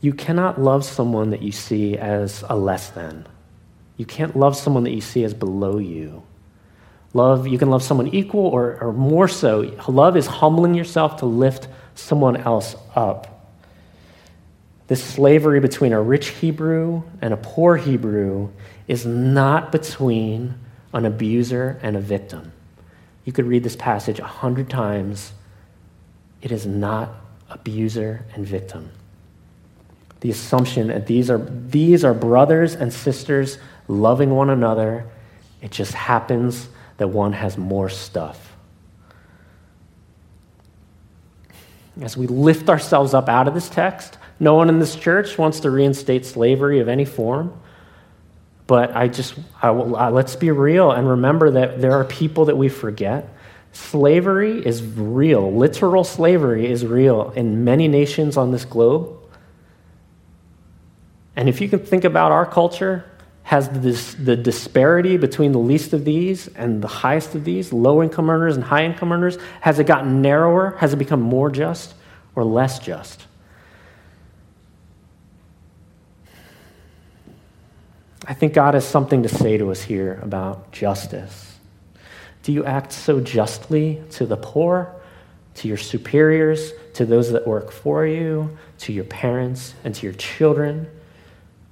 You 0.00 0.12
cannot 0.12 0.60
love 0.60 0.84
someone 0.84 1.30
that 1.30 1.42
you 1.42 1.52
see 1.52 1.96
as 1.96 2.44
a 2.48 2.56
less 2.56 2.90
than. 2.90 3.26
You 3.96 4.04
can't 4.04 4.36
love 4.36 4.56
someone 4.56 4.84
that 4.84 4.90
you 4.90 5.00
see 5.00 5.24
as 5.24 5.32
below 5.32 5.78
you. 5.78 6.24
Love, 7.14 7.46
you 7.46 7.58
can 7.58 7.70
love 7.70 7.82
someone 7.82 8.08
equal 8.08 8.46
or, 8.46 8.78
or 8.82 8.92
more 8.92 9.28
so. 9.28 9.60
Love 9.86 10.16
is 10.16 10.26
humbling 10.26 10.74
yourself 10.74 11.18
to 11.18 11.26
lift 11.26 11.68
someone 11.94 12.36
else 12.36 12.74
up. 12.94 13.41
This 14.92 15.02
slavery 15.02 15.58
between 15.58 15.94
a 15.94 16.02
rich 16.02 16.28
Hebrew 16.28 17.02
and 17.22 17.32
a 17.32 17.38
poor 17.38 17.78
Hebrew 17.78 18.50
is 18.86 19.06
not 19.06 19.72
between 19.72 20.56
an 20.92 21.06
abuser 21.06 21.80
and 21.82 21.96
a 21.96 21.98
victim. 21.98 22.52
You 23.24 23.32
could 23.32 23.46
read 23.46 23.62
this 23.62 23.74
passage 23.74 24.18
a 24.18 24.26
hundred 24.26 24.68
times. 24.68 25.32
It 26.42 26.52
is 26.52 26.66
not 26.66 27.08
abuser 27.48 28.26
and 28.34 28.46
victim. 28.46 28.90
The 30.20 30.30
assumption 30.30 30.88
that 30.88 31.06
these 31.06 31.30
are, 31.30 31.38
these 31.38 32.04
are 32.04 32.12
brothers 32.12 32.74
and 32.74 32.92
sisters 32.92 33.56
loving 33.88 34.28
one 34.36 34.50
another, 34.50 35.06
it 35.62 35.70
just 35.70 35.94
happens 35.94 36.68
that 36.98 37.08
one 37.08 37.32
has 37.32 37.56
more 37.56 37.88
stuff. 37.88 38.54
As 42.02 42.14
we 42.14 42.26
lift 42.26 42.68
ourselves 42.68 43.14
up 43.14 43.30
out 43.30 43.48
of 43.48 43.54
this 43.54 43.70
text, 43.70 44.18
no 44.42 44.54
one 44.54 44.68
in 44.68 44.80
this 44.80 44.96
church 44.96 45.38
wants 45.38 45.60
to 45.60 45.70
reinstate 45.70 46.26
slavery 46.26 46.80
of 46.80 46.88
any 46.88 47.04
form. 47.04 47.56
But 48.66 48.96
I 48.96 49.06
just, 49.06 49.34
I 49.62 49.70
will, 49.70 49.86
let's 49.86 50.34
be 50.34 50.50
real 50.50 50.90
and 50.90 51.08
remember 51.08 51.52
that 51.52 51.80
there 51.80 51.92
are 51.92 52.04
people 52.04 52.46
that 52.46 52.56
we 52.56 52.68
forget. 52.68 53.28
Slavery 53.70 54.58
is 54.66 54.82
real. 54.82 55.52
Literal 55.52 56.02
slavery 56.02 56.68
is 56.68 56.84
real 56.84 57.30
in 57.36 57.62
many 57.62 57.86
nations 57.86 58.36
on 58.36 58.50
this 58.50 58.64
globe. 58.64 59.16
And 61.36 61.48
if 61.48 61.60
you 61.60 61.68
can 61.68 61.78
think 61.78 62.02
about 62.02 62.32
our 62.32 62.44
culture, 62.44 63.04
has 63.44 63.68
this, 63.68 64.14
the 64.14 64.34
disparity 64.34 65.18
between 65.18 65.52
the 65.52 65.60
least 65.60 65.92
of 65.92 66.04
these 66.04 66.48
and 66.48 66.82
the 66.82 66.88
highest 66.88 67.36
of 67.36 67.44
these, 67.44 67.72
low 67.72 68.02
income 68.02 68.28
earners 68.28 68.56
and 68.56 68.64
high 68.64 68.84
income 68.84 69.12
earners, 69.12 69.38
has 69.60 69.78
it 69.78 69.86
gotten 69.86 70.20
narrower? 70.20 70.76
Has 70.78 70.92
it 70.92 70.96
become 70.96 71.20
more 71.20 71.48
just 71.48 71.94
or 72.34 72.42
less 72.42 72.80
just? 72.80 73.26
I 78.24 78.34
think 78.34 78.52
God 78.52 78.74
has 78.74 78.86
something 78.86 79.24
to 79.24 79.28
say 79.28 79.56
to 79.56 79.70
us 79.70 79.82
here 79.82 80.20
about 80.22 80.70
justice. 80.70 81.58
Do 82.44 82.52
you 82.52 82.64
act 82.64 82.92
so 82.92 83.20
justly 83.20 84.02
to 84.12 84.26
the 84.26 84.36
poor, 84.36 84.94
to 85.56 85.68
your 85.68 85.76
superiors, 85.76 86.72
to 86.94 87.04
those 87.04 87.32
that 87.32 87.46
work 87.46 87.72
for 87.72 88.06
you, 88.06 88.56
to 88.78 88.92
your 88.92 89.04
parents, 89.04 89.74
and 89.84 89.94
to 89.94 90.06
your 90.06 90.14
children? 90.14 90.88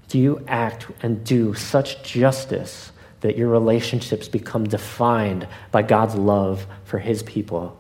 Do 0.08 0.18
you 0.18 0.44
act 0.48 0.86
and 1.02 1.24
do 1.24 1.54
such 1.54 2.02
justice 2.02 2.90
that 3.20 3.36
your 3.36 3.48
relationships 3.48 4.28
become 4.28 4.64
defined 4.64 5.46
by 5.70 5.82
God's 5.82 6.16
love 6.16 6.66
for 6.84 6.98
his 6.98 7.22
people? 7.22 7.78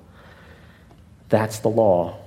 That's 1.28 1.60
the 1.60 1.68
law. 1.68 2.18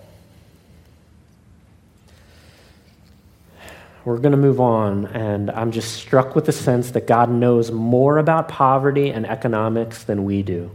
We're 4.06 4.18
going 4.18 4.32
to 4.32 4.38
move 4.38 4.60
on, 4.60 5.06
and 5.08 5.50
I'm 5.52 5.72
just 5.72 5.94
struck 5.94 6.36
with 6.36 6.46
the 6.46 6.52
sense 6.52 6.92
that 6.92 7.08
God 7.08 7.30
knows 7.30 7.72
more 7.72 8.18
about 8.18 8.50
poverty 8.50 9.10
and 9.10 9.26
economics 9.26 10.04
than 10.04 10.26
we 10.26 10.44
do. 10.44 10.72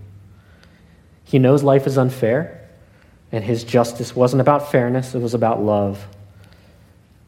He 1.25 1.39
knows 1.39 1.63
life 1.63 1.87
is 1.87 1.99
unfair, 1.99 2.69
and 3.31 3.45
his 3.45 3.65
justice 3.65 4.17
wasn't 4.17 4.41
about 4.41 4.71
fairness, 4.71 5.15
it 5.15 5.21
was 5.21 5.35
about 5.35 5.63
love. 5.63 6.07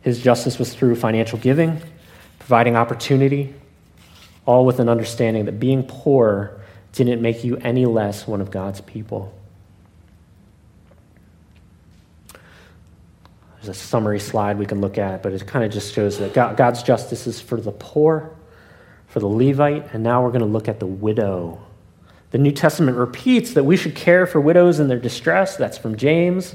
His 0.01 0.23
justice 0.23 0.59
was 0.59 0.73
through 0.75 0.97
financial 0.97 1.39
giving, 1.39 1.83
providing 2.39 2.77
opportunity, 2.77 3.53
all 4.47 4.65
with 4.65 4.81
an 4.81 4.89
understanding 4.89 5.45
that 5.45 5.61
being 5.61 5.83
poor 5.83 6.59
didn't 6.93 7.21
make 7.21 7.45
you 7.45 7.57
any 7.59 7.85
less 7.85 8.27
one 8.27 8.41
of 8.41 8.51
God's 8.51 8.81
people. 8.81 9.35
There's 13.61 13.77
a 13.77 13.81
summary 13.81 14.21
slide 14.21 14.59
we 14.59 14.65
can 14.65 14.81
look 14.81 14.97
at, 14.97 15.23
but 15.23 15.35
it 15.35 15.47
kind 15.47 15.65
of 15.65 15.71
just 15.71 15.93
shows 15.93 16.19
that 16.19 16.33
God, 16.33 16.57
God's 16.57 16.83
justice 16.83 17.27
is 17.27 17.41
for 17.41 17.61
the 17.61 17.73
poor, 17.73 18.35
for 19.09 19.21
the 19.21 19.27
Levite, 19.27 19.93
and 19.93 20.03
now 20.03 20.23
we're 20.23 20.31
going 20.31 20.41
to 20.41 20.47
look 20.47 20.67
at 20.67 20.81
the 20.81 20.87
widow. 20.87 21.61
The 22.31 22.39
New 22.39 22.53
Testament 22.53 22.97
repeats 22.97 23.53
that 23.55 23.65
we 23.65 23.77
should 23.77 23.95
care 23.95 24.27
for 24.27 24.41
widows 24.41 24.81
in 24.81 24.89
their 24.89 24.99
distress. 24.99 25.57
That's 25.57 25.77
from 25.77 25.97
James. 25.97 26.55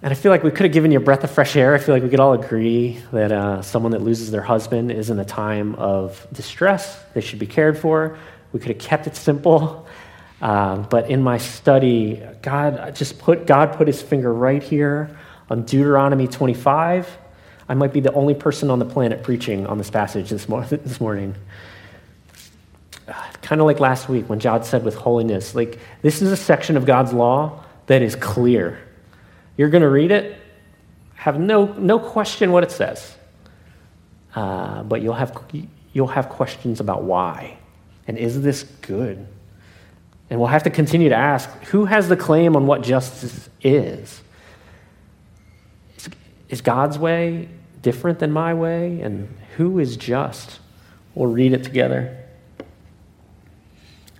And 0.00 0.12
I 0.12 0.14
feel 0.14 0.30
like 0.30 0.44
we 0.44 0.50
could 0.50 0.64
have 0.64 0.72
given 0.72 0.92
you 0.92 0.98
a 0.98 1.02
breath 1.02 1.24
of 1.24 1.30
fresh 1.30 1.56
air. 1.56 1.74
I 1.74 1.78
feel 1.78 1.94
like 1.94 2.04
we 2.04 2.08
could 2.08 2.20
all 2.20 2.34
agree 2.34 3.00
that 3.12 3.32
uh, 3.32 3.62
someone 3.62 3.92
that 3.92 4.02
loses 4.02 4.30
their 4.30 4.42
husband 4.42 4.92
is 4.92 5.10
in 5.10 5.18
a 5.18 5.24
time 5.24 5.74
of 5.74 6.24
distress. 6.32 7.00
They 7.14 7.20
should 7.20 7.38
be 7.40 7.46
cared 7.46 7.78
for. 7.78 8.16
We 8.52 8.60
could 8.60 8.68
have 8.68 8.80
kept 8.80 9.06
it 9.08 9.16
simple. 9.16 9.88
Uh, 10.40 10.78
but 10.78 11.10
in 11.10 11.22
my 11.22 11.38
study, 11.38 12.22
God 12.42 12.94
just 12.94 13.18
put 13.18 13.46
God 13.46 13.76
put 13.76 13.86
his 13.86 14.02
finger 14.02 14.32
right 14.32 14.62
here 14.62 15.16
on 15.52 15.64
Deuteronomy 15.64 16.26
25. 16.26 17.18
I 17.68 17.74
might 17.74 17.92
be 17.92 18.00
the 18.00 18.12
only 18.14 18.32
person 18.32 18.70
on 18.70 18.78
the 18.78 18.86
planet 18.86 19.22
preaching 19.22 19.66
on 19.66 19.76
this 19.76 19.90
passage 19.90 20.30
this, 20.30 20.48
mo- 20.48 20.62
this 20.70 20.98
morning. 20.98 21.34
Kind 23.42 23.60
of 23.60 23.66
like 23.66 23.78
last 23.78 24.08
week 24.08 24.30
when 24.30 24.38
God 24.38 24.64
said 24.64 24.82
with 24.82 24.94
holiness, 24.94 25.54
like 25.54 25.78
this 26.00 26.22
is 26.22 26.32
a 26.32 26.38
section 26.38 26.78
of 26.78 26.86
God's 26.86 27.12
law 27.12 27.62
that 27.86 28.00
is 28.00 28.16
clear. 28.16 28.80
You're 29.58 29.68
going 29.68 29.82
to 29.82 29.90
read 29.90 30.10
it, 30.10 30.38
have 31.16 31.38
no, 31.38 31.66
no 31.66 31.98
question 31.98 32.50
what 32.50 32.64
it 32.64 32.70
says, 32.70 33.14
uh, 34.34 34.82
but 34.84 35.02
you'll 35.02 35.12
have, 35.12 35.38
you'll 35.92 36.06
have 36.06 36.30
questions 36.30 36.80
about 36.80 37.02
why. 37.02 37.58
And 38.08 38.16
is 38.16 38.40
this 38.40 38.62
good? 38.62 39.26
And 40.30 40.40
we'll 40.40 40.48
have 40.48 40.62
to 40.62 40.70
continue 40.70 41.10
to 41.10 41.14
ask 41.14 41.50
who 41.64 41.84
has 41.84 42.08
the 42.08 42.16
claim 42.16 42.56
on 42.56 42.66
what 42.66 42.82
justice 42.82 43.50
is? 43.60 44.22
Is 46.52 46.60
God's 46.60 46.98
way 46.98 47.48
different 47.80 48.18
than 48.18 48.30
my 48.30 48.52
way? 48.52 49.00
And 49.00 49.34
who 49.56 49.78
is 49.78 49.96
just? 49.96 50.60
We'll 51.14 51.30
read 51.30 51.54
it 51.54 51.64
together. 51.64 52.18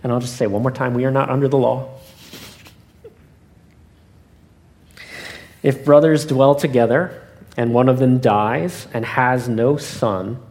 And 0.03 0.11
I'll 0.11 0.19
just 0.19 0.39
say 0.39 0.47
one 0.47 0.63
more 0.63 0.71
time 0.71 0.95
we 0.95 1.05
are 1.05 1.11
not 1.11 1.29
under 1.29 1.47
the 1.47 1.59
law. 1.59 1.91
If 5.63 5.85
brothers 5.85 6.25
dwell 6.25 6.55
together 6.55 7.23
and 7.59 7.75
one 7.75 7.91
of 7.91 7.99
them 7.99 8.19
dies 8.19 8.89
and 8.95 9.05
has 9.05 9.47
no 9.47 9.77
son, 9.77 10.43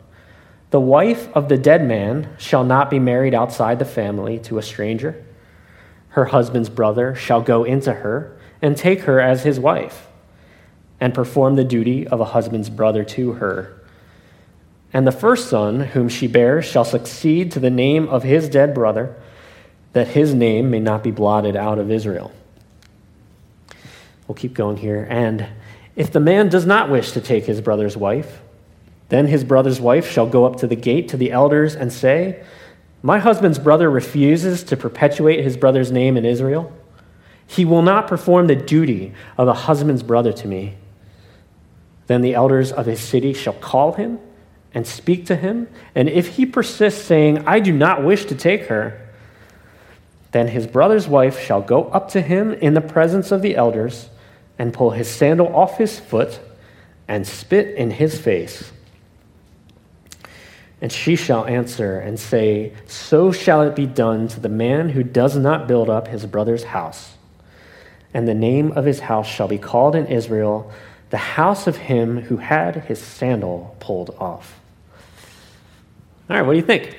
the 0.69 0.79
wife 0.79 1.29
of 1.33 1.49
the 1.49 1.57
dead 1.57 1.83
man 1.83 2.29
shall 2.37 2.63
not 2.63 2.91
be 2.91 2.99
married 2.99 3.33
outside 3.33 3.79
the 3.79 3.85
family 3.85 4.37
to 4.41 4.59
a 4.59 4.61
stranger. 4.61 5.25
Her 6.09 6.25
husband's 6.25 6.69
brother 6.69 7.15
shall 7.15 7.41
go 7.41 7.63
into 7.63 7.91
her 7.91 8.37
and 8.61 8.77
take 8.77 9.01
her 9.01 9.19
as 9.19 9.41
his 9.41 9.59
wife 9.59 10.09
and 11.01 11.15
perform 11.15 11.55
the 11.55 11.63
duty 11.63 12.07
of 12.07 12.21
a 12.21 12.25
husband's 12.25 12.69
brother 12.69 13.03
to 13.03 13.33
her. 13.33 13.81
And 14.93 15.07
the 15.07 15.11
first 15.11 15.49
son 15.49 15.79
whom 15.79 16.07
she 16.07 16.27
bears 16.27 16.65
shall 16.65 16.85
succeed 16.85 17.51
to 17.51 17.59
the 17.59 17.71
name 17.71 18.07
of 18.07 18.23
his 18.23 18.47
dead 18.47 18.75
brother, 18.75 19.15
that 19.93 20.09
his 20.09 20.33
name 20.33 20.69
may 20.69 20.79
not 20.79 21.03
be 21.03 21.11
blotted 21.11 21.55
out 21.55 21.79
of 21.79 21.89
Israel. 21.89 22.31
We'll 24.27 24.35
keep 24.35 24.53
going 24.53 24.77
here. 24.77 25.07
And 25.09 25.47
if 25.95 26.11
the 26.11 26.19
man 26.19 26.49
does 26.49 26.65
not 26.65 26.89
wish 26.89 27.11
to 27.13 27.21
take 27.21 27.45
his 27.45 27.61
brother's 27.61 27.97
wife, 27.97 28.39
then 29.09 29.27
his 29.27 29.43
brother's 29.43 29.81
wife 29.81 30.09
shall 30.09 30.27
go 30.27 30.45
up 30.45 30.57
to 30.57 30.67
the 30.67 30.75
gate 30.75 31.09
to 31.09 31.17
the 31.17 31.31
elders 31.31 31.75
and 31.75 31.91
say, 31.91 32.43
My 33.01 33.19
husband's 33.19 33.59
brother 33.59 33.89
refuses 33.89 34.63
to 34.65 34.77
perpetuate 34.77 35.43
his 35.43 35.57
brother's 35.57 35.91
name 35.91 36.15
in 36.15 36.25
Israel. 36.25 36.71
He 37.45 37.65
will 37.65 37.81
not 37.81 38.07
perform 38.07 38.47
the 38.47 38.55
duty 38.55 39.13
of 39.37 39.49
a 39.49 39.53
husband's 39.53 40.03
brother 40.03 40.31
to 40.31 40.47
me. 40.47 40.77
Then 42.11 42.19
the 42.19 42.35
elders 42.35 42.73
of 42.73 42.87
his 42.87 42.99
city 42.99 43.31
shall 43.31 43.53
call 43.53 43.93
him 43.93 44.19
and 44.73 44.85
speak 44.85 45.27
to 45.27 45.35
him. 45.37 45.69
And 45.95 46.09
if 46.09 46.27
he 46.27 46.45
persists, 46.45 47.01
saying, 47.05 47.47
I 47.47 47.61
do 47.61 47.71
not 47.71 48.03
wish 48.03 48.25
to 48.25 48.35
take 48.35 48.65
her, 48.65 48.99
then 50.33 50.49
his 50.49 50.67
brother's 50.67 51.07
wife 51.07 51.39
shall 51.39 51.61
go 51.61 51.85
up 51.85 52.09
to 52.09 52.21
him 52.21 52.51
in 52.51 52.73
the 52.73 52.81
presence 52.81 53.31
of 53.31 53.41
the 53.41 53.55
elders 53.55 54.09
and 54.59 54.73
pull 54.73 54.89
his 54.89 55.07
sandal 55.07 55.55
off 55.55 55.77
his 55.77 56.01
foot 56.01 56.41
and 57.07 57.25
spit 57.25 57.77
in 57.77 57.91
his 57.91 58.19
face. 58.19 58.73
And 60.81 60.91
she 60.91 61.15
shall 61.15 61.45
answer 61.45 61.97
and 61.97 62.19
say, 62.19 62.73
So 62.87 63.31
shall 63.31 63.61
it 63.61 63.73
be 63.73 63.85
done 63.85 64.27
to 64.27 64.41
the 64.41 64.49
man 64.49 64.89
who 64.89 65.03
does 65.03 65.37
not 65.37 65.65
build 65.65 65.89
up 65.89 66.09
his 66.09 66.25
brother's 66.25 66.65
house. 66.65 67.13
And 68.13 68.27
the 68.27 68.35
name 68.35 68.73
of 68.73 68.83
his 68.83 68.99
house 68.99 69.29
shall 69.29 69.47
be 69.47 69.57
called 69.57 69.95
in 69.95 70.07
Israel 70.07 70.69
the 71.11 71.17
house 71.17 71.67
of 71.67 71.77
him 71.77 72.21
who 72.21 72.37
had 72.37 72.75
his 72.85 72.99
sandal 72.99 73.75
pulled 73.79 74.15
off. 74.17 74.59
All 76.29 76.37
right, 76.37 76.41
what 76.41 76.53
do 76.53 76.57
you 76.57 76.65
think? 76.65 76.97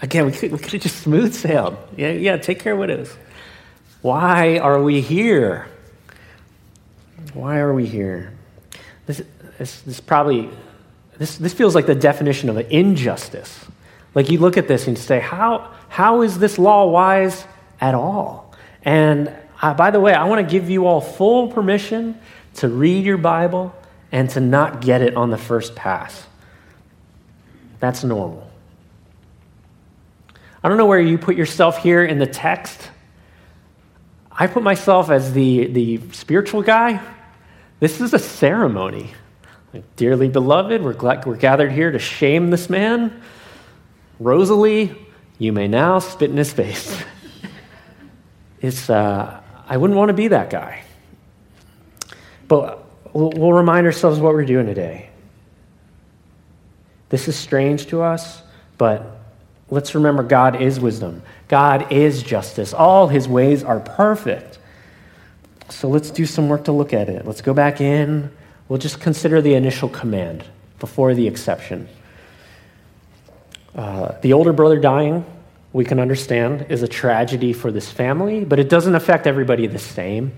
Again, 0.00 0.26
we 0.26 0.32
could, 0.32 0.52
we 0.52 0.58
could 0.58 0.72
have 0.72 0.82
just 0.82 1.00
smooth 1.00 1.34
sailed. 1.34 1.76
Yeah, 1.96 2.12
yeah, 2.12 2.36
take 2.36 2.60
care 2.60 2.74
of 2.74 2.78
widows. 2.78 3.12
Why 4.00 4.58
are 4.58 4.80
we 4.80 5.00
here? 5.00 5.66
Why 7.34 7.58
are 7.58 7.74
we 7.74 7.84
here? 7.84 8.32
This, 9.06 9.22
this, 9.58 9.80
this 9.80 10.00
probably, 10.00 10.48
this, 11.18 11.36
this 11.38 11.52
feels 11.52 11.74
like 11.74 11.86
the 11.86 11.96
definition 11.96 12.48
of 12.48 12.56
an 12.56 12.66
injustice. 12.70 13.64
Like 14.14 14.30
you 14.30 14.38
look 14.38 14.56
at 14.56 14.68
this 14.68 14.86
and 14.86 14.96
say, 14.96 15.18
how, 15.18 15.72
how 15.88 16.22
is 16.22 16.38
this 16.38 16.58
law 16.58 16.86
wise 16.86 17.44
at 17.80 17.96
all? 17.96 18.54
And 18.84 19.34
uh, 19.60 19.74
by 19.74 19.90
the 19.90 20.00
way, 20.00 20.14
I 20.14 20.24
want 20.24 20.46
to 20.46 20.50
give 20.50 20.70
you 20.70 20.86
all 20.86 21.00
full 21.00 21.48
permission 21.48 22.18
to 22.54 22.68
read 22.68 23.04
your 23.04 23.18
Bible 23.18 23.74
and 24.12 24.30
to 24.30 24.40
not 24.40 24.80
get 24.80 25.02
it 25.02 25.16
on 25.16 25.30
the 25.30 25.38
first 25.38 25.74
pass. 25.74 26.26
That's 27.80 28.04
normal. 28.04 28.48
I 30.62 30.68
don't 30.68 30.78
know 30.78 30.86
where 30.86 31.00
you 31.00 31.18
put 31.18 31.36
yourself 31.36 31.78
here 31.78 32.04
in 32.04 32.18
the 32.18 32.26
text. 32.26 32.90
I 34.30 34.46
put 34.46 34.62
myself 34.62 35.10
as 35.10 35.32
the, 35.32 35.66
the 35.66 36.00
spiritual 36.12 36.62
guy. 36.62 37.00
This 37.80 38.00
is 38.00 38.14
a 38.14 38.18
ceremony. 38.18 39.12
Like, 39.72 39.84
Dearly 39.96 40.28
beloved, 40.28 40.82
we're, 40.82 40.94
glad, 40.94 41.26
we're 41.26 41.36
gathered 41.36 41.72
here 41.72 41.90
to 41.90 41.98
shame 41.98 42.50
this 42.50 42.70
man. 42.70 43.22
Rosalie, 44.18 44.96
you 45.38 45.52
may 45.52 45.68
now 45.68 45.98
spit 45.98 46.30
in 46.30 46.36
his 46.36 46.52
face. 46.52 47.00
it's, 48.60 48.90
uh, 48.90 49.40
I 49.68 49.76
wouldn't 49.76 49.96
want 49.96 50.08
to 50.08 50.14
be 50.14 50.28
that 50.28 50.48
guy. 50.48 50.82
But 52.48 52.82
we'll, 53.12 53.52
remind 53.52 53.86
ourselves 53.86 54.18
what 54.18 54.32
we're 54.32 54.46
doing 54.46 54.66
today. 54.66 55.10
This 57.10 57.28
is 57.28 57.36
strange 57.36 57.86
to 57.88 58.02
us, 58.02 58.42
but 58.78 59.18
let's 59.70 59.94
remember 59.94 60.22
God 60.22 60.60
is 60.60 60.80
wisdom. 60.80 61.22
God 61.48 61.92
is 61.92 62.22
justice. 62.22 62.72
All 62.72 63.08
his 63.08 63.28
ways 63.28 63.62
are 63.62 63.80
perfect. 63.80 64.58
So 65.68 65.88
let's 65.88 66.10
do 66.10 66.24
some 66.24 66.48
work 66.48 66.64
to 66.64 66.72
look 66.72 66.94
at 66.94 67.10
it. 67.10 67.26
Let's 67.26 67.42
go 67.42 67.52
back 67.52 67.80
in. 67.80 68.30
We'll 68.68 68.78
just 68.78 69.00
consider 69.00 69.42
the 69.42 69.54
initial 69.54 69.88
command 69.88 70.44
before 70.78 71.14
the 71.14 71.26
exception. 71.26 71.88
Uh, 73.74 74.18
the 74.22 74.32
older 74.32 74.52
brother 74.52 74.78
dying, 74.78 75.24
we 75.72 75.84
can 75.84 76.00
understand, 76.00 76.66
is 76.70 76.82
a 76.82 76.88
tragedy 76.88 77.52
for 77.52 77.70
this 77.70 77.90
family, 77.90 78.44
but 78.44 78.58
it 78.58 78.68
doesn't 78.68 78.94
affect 78.94 79.26
everybody 79.26 79.66
the 79.66 79.78
same. 79.78 80.32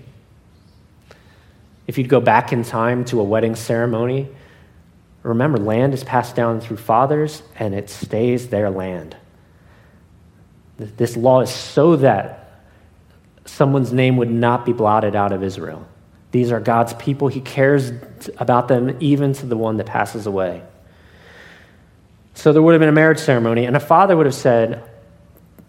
If 1.87 1.97
you'd 1.97 2.09
go 2.09 2.21
back 2.21 2.51
in 2.53 2.63
time 2.63 3.05
to 3.05 3.19
a 3.19 3.23
wedding 3.23 3.55
ceremony, 3.55 4.27
remember, 5.23 5.57
land 5.57 5.93
is 5.93 6.03
passed 6.03 6.35
down 6.35 6.59
through 6.59 6.77
fathers 6.77 7.43
and 7.57 7.73
it 7.73 7.89
stays 7.89 8.49
their 8.49 8.69
land. 8.69 9.15
This 10.77 11.15
law 11.15 11.41
is 11.41 11.49
so 11.49 11.95
that 11.97 12.61
someone's 13.45 13.93
name 13.93 14.17
would 14.17 14.31
not 14.31 14.65
be 14.65 14.73
blotted 14.73 15.15
out 15.15 15.31
of 15.31 15.43
Israel. 15.43 15.87
These 16.31 16.51
are 16.51 16.59
God's 16.59 16.93
people. 16.93 17.27
He 17.27 17.41
cares 17.41 17.91
about 18.37 18.67
them 18.67 18.95
even 18.99 19.33
to 19.33 19.45
the 19.45 19.57
one 19.57 19.77
that 19.77 19.85
passes 19.85 20.25
away. 20.25 20.63
So 22.33 22.53
there 22.53 22.61
would 22.61 22.71
have 22.71 22.79
been 22.79 22.89
a 22.89 22.93
marriage 22.93 23.19
ceremony, 23.19 23.65
and 23.65 23.75
a 23.75 23.81
father 23.81 24.15
would 24.15 24.25
have 24.25 24.35
said, 24.35 24.89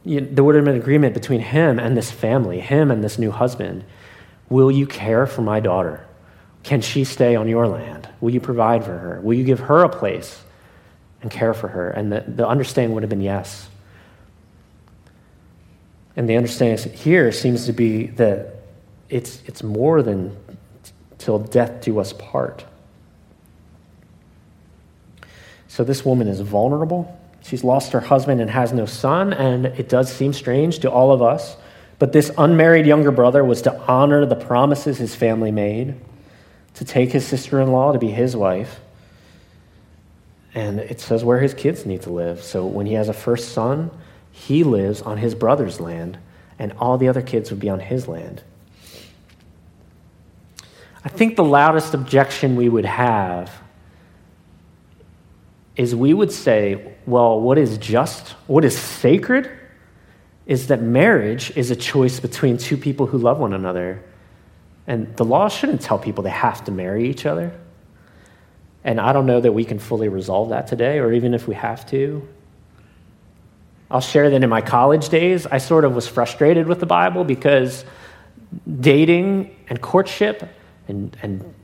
you 0.05 0.21
know, 0.21 0.29
there 0.31 0.45
would 0.45 0.55
have 0.55 0.65
been 0.65 0.75
an 0.75 0.81
agreement 0.81 1.15
between 1.15 1.41
him 1.41 1.79
and 1.79 1.97
this 1.97 2.11
family, 2.11 2.61
him 2.61 2.91
and 2.91 3.03
this 3.03 3.19
new 3.19 3.31
husband. 3.31 3.85
Will 4.49 4.71
you 4.71 4.87
care 4.87 5.27
for 5.27 5.43
my 5.43 5.61
daughter? 5.61 6.07
Can 6.63 6.81
she 6.81 7.05
stay 7.05 7.37
on 7.37 7.49
your 7.49 7.67
land? 7.67 8.09
Will 8.21 8.31
you 8.31 8.41
provide 8.41 8.85
for 8.85 8.97
her? 8.97 9.21
Will 9.21 9.35
you 9.35 9.45
give 9.45 9.61
her 9.61 9.83
a 9.83 9.89
place 9.89 10.43
and 11.21 11.31
care 11.31 11.55
for 11.55 11.69
her? 11.69 11.91
And 11.91 12.13
the, 12.13 12.25
the 12.27 12.47
understanding 12.47 12.95
would 12.95 13.03
have 13.03 13.11
been 13.11 13.21
yes. 13.21 13.69
And 16.17 16.29
the 16.29 16.37
understanding 16.37 16.93
here 16.93 17.33
seems 17.33 17.67
to 17.67 17.73
be 17.73 18.07
that 18.07 18.57
it's, 19.09 19.43
it's 19.47 19.63
more 19.63 20.03
than 20.03 20.37
till 21.19 21.39
death 21.39 21.81
do 21.81 21.99
us 21.99 22.13
part. 22.13 22.65
So 25.69 25.85
this 25.85 26.05
woman 26.05 26.29
is 26.29 26.41
vulnerable. 26.41 27.19
She's 27.45 27.65
lost 27.65 27.93
her 27.93 28.01
husband 28.01 28.41
and 28.41 28.51
has 28.51 28.73
no 28.73 28.87
son, 28.87 29.33
and 29.33 29.67
it 29.67 29.89
does 29.89 30.13
seem 30.13 30.33
strange 30.33 30.79
to 30.81 30.91
all 30.91 31.13
of 31.13 31.23
us. 31.23 31.57
But 31.99 32.13
this 32.13 32.31
unmarried 32.39 32.87
younger 32.87 33.11
brother 33.11 33.45
was 33.45 33.63
to 33.63 33.77
honor 33.83 34.27
the 34.27 34.37
promises 34.37 34.99
his 34.99 35.15
family 35.15 35.51
made, 35.51 35.97
to 36.75 36.85
take 36.85 37.13
his 37.13 37.27
sister 37.27 37.61
in 37.61 37.71
law 37.71 37.93
to 37.93 37.99
be 37.99 38.11
his 38.11 38.37
wife. 38.37 38.81
And 40.55 40.81
it 40.81 41.01
says 41.01 41.25
where 41.25 41.41
his 41.41 41.55
kids 41.55 41.87
need 41.87 42.03
to 42.03 42.11
live. 42.11 42.43
So 42.43 42.67
when 42.67 42.87
he 42.87 42.95
has 42.95 43.09
a 43.09 43.13
first 43.13 43.53
son, 43.53 43.91
he 44.31 44.65
lives 44.65 45.03
on 45.03 45.19
his 45.19 45.35
brother's 45.35 45.81
land, 45.81 46.19
and 46.59 46.73
all 46.79 46.99
the 46.99 47.09
other 47.09 47.23
kids 47.23 47.51
would 47.51 47.61
be 47.61 47.69
on 47.69 47.81
his 47.81 48.09
land. 48.09 48.43
I 51.05 51.09
think 51.09 51.37
the 51.37 51.45
loudest 51.45 51.95
objection 51.95 52.57
we 52.57 52.69
would 52.69 52.85
have 52.85 53.62
is 55.77 55.95
we 55.95 56.13
would 56.13 56.33
say, 56.33 56.95
well, 57.07 57.41
what 57.41 57.59
is 57.59 57.79
just, 57.79 58.31
what 58.47 58.65
is 58.65 58.77
sacred, 58.77 59.51
is 60.47 60.67
that 60.67 60.83
marriage 60.83 61.57
is 61.57 61.71
a 61.71 61.77
choice 61.77 62.21
between 62.21 62.59
two 62.59 62.77
people 62.77 63.07
who 63.07 63.19
love 63.19 63.39
one 63.39 63.53
another. 63.53 64.03
And 64.87 65.17
the 65.17 65.25
law 65.25 65.49
shouldn't 65.49 65.81
tell 65.81 65.99
people 65.99 66.25
they 66.25 66.31
have 66.31 66.65
to 66.65 66.73
marry 66.73 67.09
each 67.09 67.25
other. 67.25 67.59
And 68.85 69.01
I 69.01 69.13
don't 69.13 69.27
know 69.27 69.41
that 69.41 69.53
we 69.53 69.65
can 69.65 69.79
fully 69.79 70.09
resolve 70.09 70.51
that 70.51 70.67
today, 70.67 70.99
or 70.99 71.13
even 71.13 71.35
if 71.35 71.47
we 71.47 71.55
have 71.55 71.87
to. 71.91 72.29
I'll 73.91 74.01
share 74.01 74.31
that 74.31 74.43
in 74.43 74.51
my 74.51 74.61
college 74.61 75.09
days, 75.09 75.47
I 75.47 75.59
sort 75.59 75.85
of 75.85 75.95
was 75.95 76.09
frustrated 76.09 76.67
with 76.67 76.81
the 76.81 76.87
Bible 76.87 77.25
because 77.25 77.85
dating 78.81 79.55
and 79.69 79.81
courtship 79.81 80.49
and, 80.89 81.17
and 81.23 81.55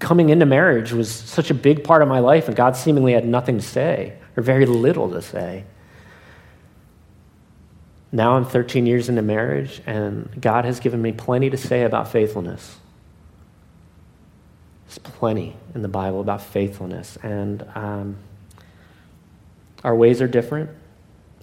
coming 0.00 0.30
into 0.30 0.46
marriage 0.46 0.92
was 0.92 1.10
such 1.10 1.50
a 1.50 1.54
big 1.54 1.84
part 1.84 2.02
of 2.02 2.08
my 2.08 2.18
life, 2.18 2.48
and 2.48 2.56
God 2.56 2.76
seemingly 2.76 3.12
had 3.12 3.24
nothing 3.24 3.58
to 3.58 3.64
say, 3.64 4.14
or 4.36 4.42
very 4.42 4.66
little 4.66 5.10
to 5.10 5.22
say. 5.22 5.64
Now 8.10 8.32
I'm 8.32 8.44
13 8.44 8.86
years 8.86 9.08
into 9.08 9.22
marriage, 9.22 9.80
and 9.86 10.28
God 10.40 10.64
has 10.64 10.80
given 10.80 11.00
me 11.00 11.12
plenty 11.12 11.50
to 11.50 11.56
say 11.56 11.84
about 11.84 12.10
faithfulness. 12.10 12.78
There's 14.86 14.98
plenty 14.98 15.54
in 15.74 15.82
the 15.82 15.88
Bible 15.88 16.20
about 16.20 16.42
faithfulness, 16.42 17.16
and 17.22 17.64
um, 17.76 18.16
our 19.84 19.94
ways 19.94 20.20
are 20.20 20.26
different. 20.26 20.70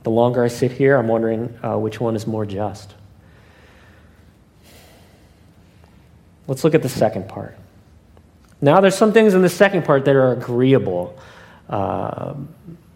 The 0.03 0.09
longer 0.09 0.43
I 0.43 0.47
sit 0.47 0.71
here, 0.71 0.97
I'm 0.97 1.07
wondering 1.07 1.57
uh, 1.63 1.77
which 1.77 2.01
one 2.01 2.15
is 2.15 2.27
more 2.27 2.45
just. 2.45 2.93
Let's 6.47 6.63
look 6.63 6.73
at 6.73 6.81
the 6.81 6.89
second 6.89 7.29
part. 7.29 7.57
Now, 8.59 8.81
there's 8.81 8.95
some 8.95 9.13
things 9.13 9.33
in 9.33 9.41
the 9.41 9.49
second 9.49 9.85
part 9.85 10.05
that 10.05 10.15
are 10.15 10.31
agreeable. 10.31 11.17
Uh, 11.69 12.33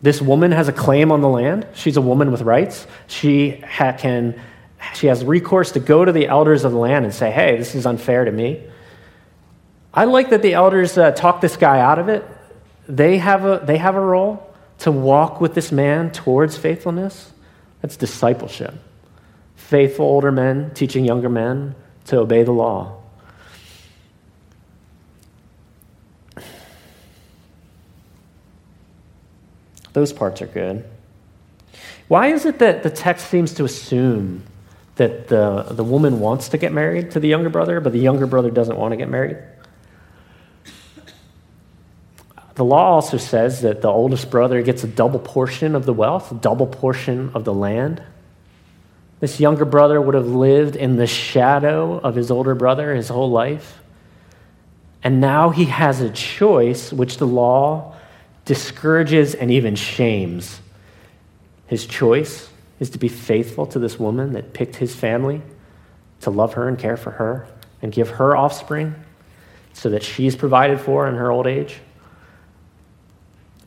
this 0.01 0.21
woman 0.21 0.51
has 0.51 0.67
a 0.67 0.73
claim 0.73 1.11
on 1.11 1.21
the 1.21 1.29
land. 1.29 1.67
She's 1.75 1.97
a 1.97 2.01
woman 2.01 2.31
with 2.31 2.41
rights. 2.41 2.87
She 3.07 3.57
ha- 3.57 3.95
can, 3.97 4.41
she 4.95 5.07
has 5.07 5.23
recourse 5.23 5.71
to 5.73 5.79
go 5.79 6.03
to 6.03 6.11
the 6.11 6.27
elders 6.27 6.63
of 6.63 6.71
the 6.71 6.79
land 6.79 7.05
and 7.05 7.13
say, 7.13 7.29
"Hey, 7.29 7.57
this 7.57 7.75
is 7.75 7.85
unfair 7.85 8.25
to 8.25 8.31
me." 8.31 8.63
I 9.93 10.05
like 10.05 10.29
that 10.29 10.41
the 10.41 10.53
elders 10.53 10.97
uh, 10.97 11.11
talk 11.11 11.41
this 11.41 11.57
guy 11.57 11.79
out 11.79 11.99
of 11.99 12.09
it. 12.09 12.25
They 12.87 13.17
have, 13.17 13.45
a, 13.45 13.61
they 13.63 13.77
have 13.77 13.95
a 13.95 13.99
role 13.99 14.51
to 14.79 14.91
walk 14.91 15.41
with 15.41 15.53
this 15.53 15.71
man 15.71 16.11
towards 16.11 16.57
faithfulness. 16.57 17.31
That's 17.81 17.97
discipleship. 17.97 18.73
Faithful 19.55 20.05
older 20.05 20.31
men 20.31 20.73
teaching 20.73 21.05
younger 21.05 21.29
men 21.29 21.75
to 22.05 22.19
obey 22.19 22.43
the 22.43 22.51
law. 22.51 23.00
Those 29.93 30.13
parts 30.13 30.41
are 30.41 30.47
good. 30.47 30.85
Why 32.07 32.27
is 32.27 32.45
it 32.45 32.59
that 32.59 32.83
the 32.83 32.89
text 32.89 33.29
seems 33.29 33.53
to 33.55 33.65
assume 33.65 34.43
that 34.95 35.27
the, 35.27 35.63
the 35.71 35.83
woman 35.83 36.19
wants 36.19 36.49
to 36.49 36.57
get 36.57 36.73
married 36.73 37.11
to 37.11 37.19
the 37.19 37.27
younger 37.27 37.49
brother, 37.49 37.79
but 37.79 37.93
the 37.93 37.99
younger 37.99 38.27
brother 38.27 38.51
doesn't 38.51 38.77
want 38.77 38.91
to 38.91 38.97
get 38.97 39.09
married? 39.09 39.37
The 42.55 42.65
law 42.65 42.91
also 42.91 43.17
says 43.17 43.61
that 43.61 43.81
the 43.81 43.87
oldest 43.87 44.29
brother 44.29 44.61
gets 44.61 44.83
a 44.83 44.87
double 44.87 45.19
portion 45.19 45.73
of 45.73 45.85
the 45.85 45.93
wealth, 45.93 46.31
a 46.31 46.35
double 46.35 46.67
portion 46.67 47.31
of 47.33 47.45
the 47.45 47.53
land. 47.53 48.03
This 49.21 49.39
younger 49.39 49.65
brother 49.65 50.01
would 50.01 50.15
have 50.15 50.27
lived 50.27 50.75
in 50.75 50.97
the 50.97 51.07
shadow 51.07 51.99
of 51.99 52.15
his 52.15 52.29
older 52.29 52.55
brother 52.55 52.93
his 52.93 53.07
whole 53.07 53.31
life. 53.31 53.79
And 55.03 55.21
now 55.21 55.49
he 55.49 55.65
has 55.65 56.01
a 56.01 56.09
choice 56.09 56.91
which 56.91 57.17
the 57.17 57.27
law 57.27 57.95
discourages 58.45 59.35
and 59.35 59.51
even 59.51 59.75
shames. 59.75 60.59
His 61.67 61.85
choice 61.85 62.49
is 62.79 62.89
to 62.91 62.97
be 62.97 63.07
faithful 63.07 63.65
to 63.67 63.79
this 63.79 63.99
woman 63.99 64.33
that 64.33 64.53
picked 64.53 64.75
his 64.75 64.95
family, 64.95 65.41
to 66.21 66.29
love 66.29 66.53
her 66.53 66.67
and 66.67 66.77
care 66.77 66.97
for 66.97 67.11
her, 67.11 67.47
and 67.81 67.91
give 67.91 68.09
her 68.09 68.35
offspring 68.35 68.95
so 69.73 69.89
that 69.89 70.03
she's 70.03 70.35
provided 70.35 70.79
for 70.79 71.07
in 71.07 71.15
her 71.15 71.31
old 71.31 71.47
age. 71.47 71.79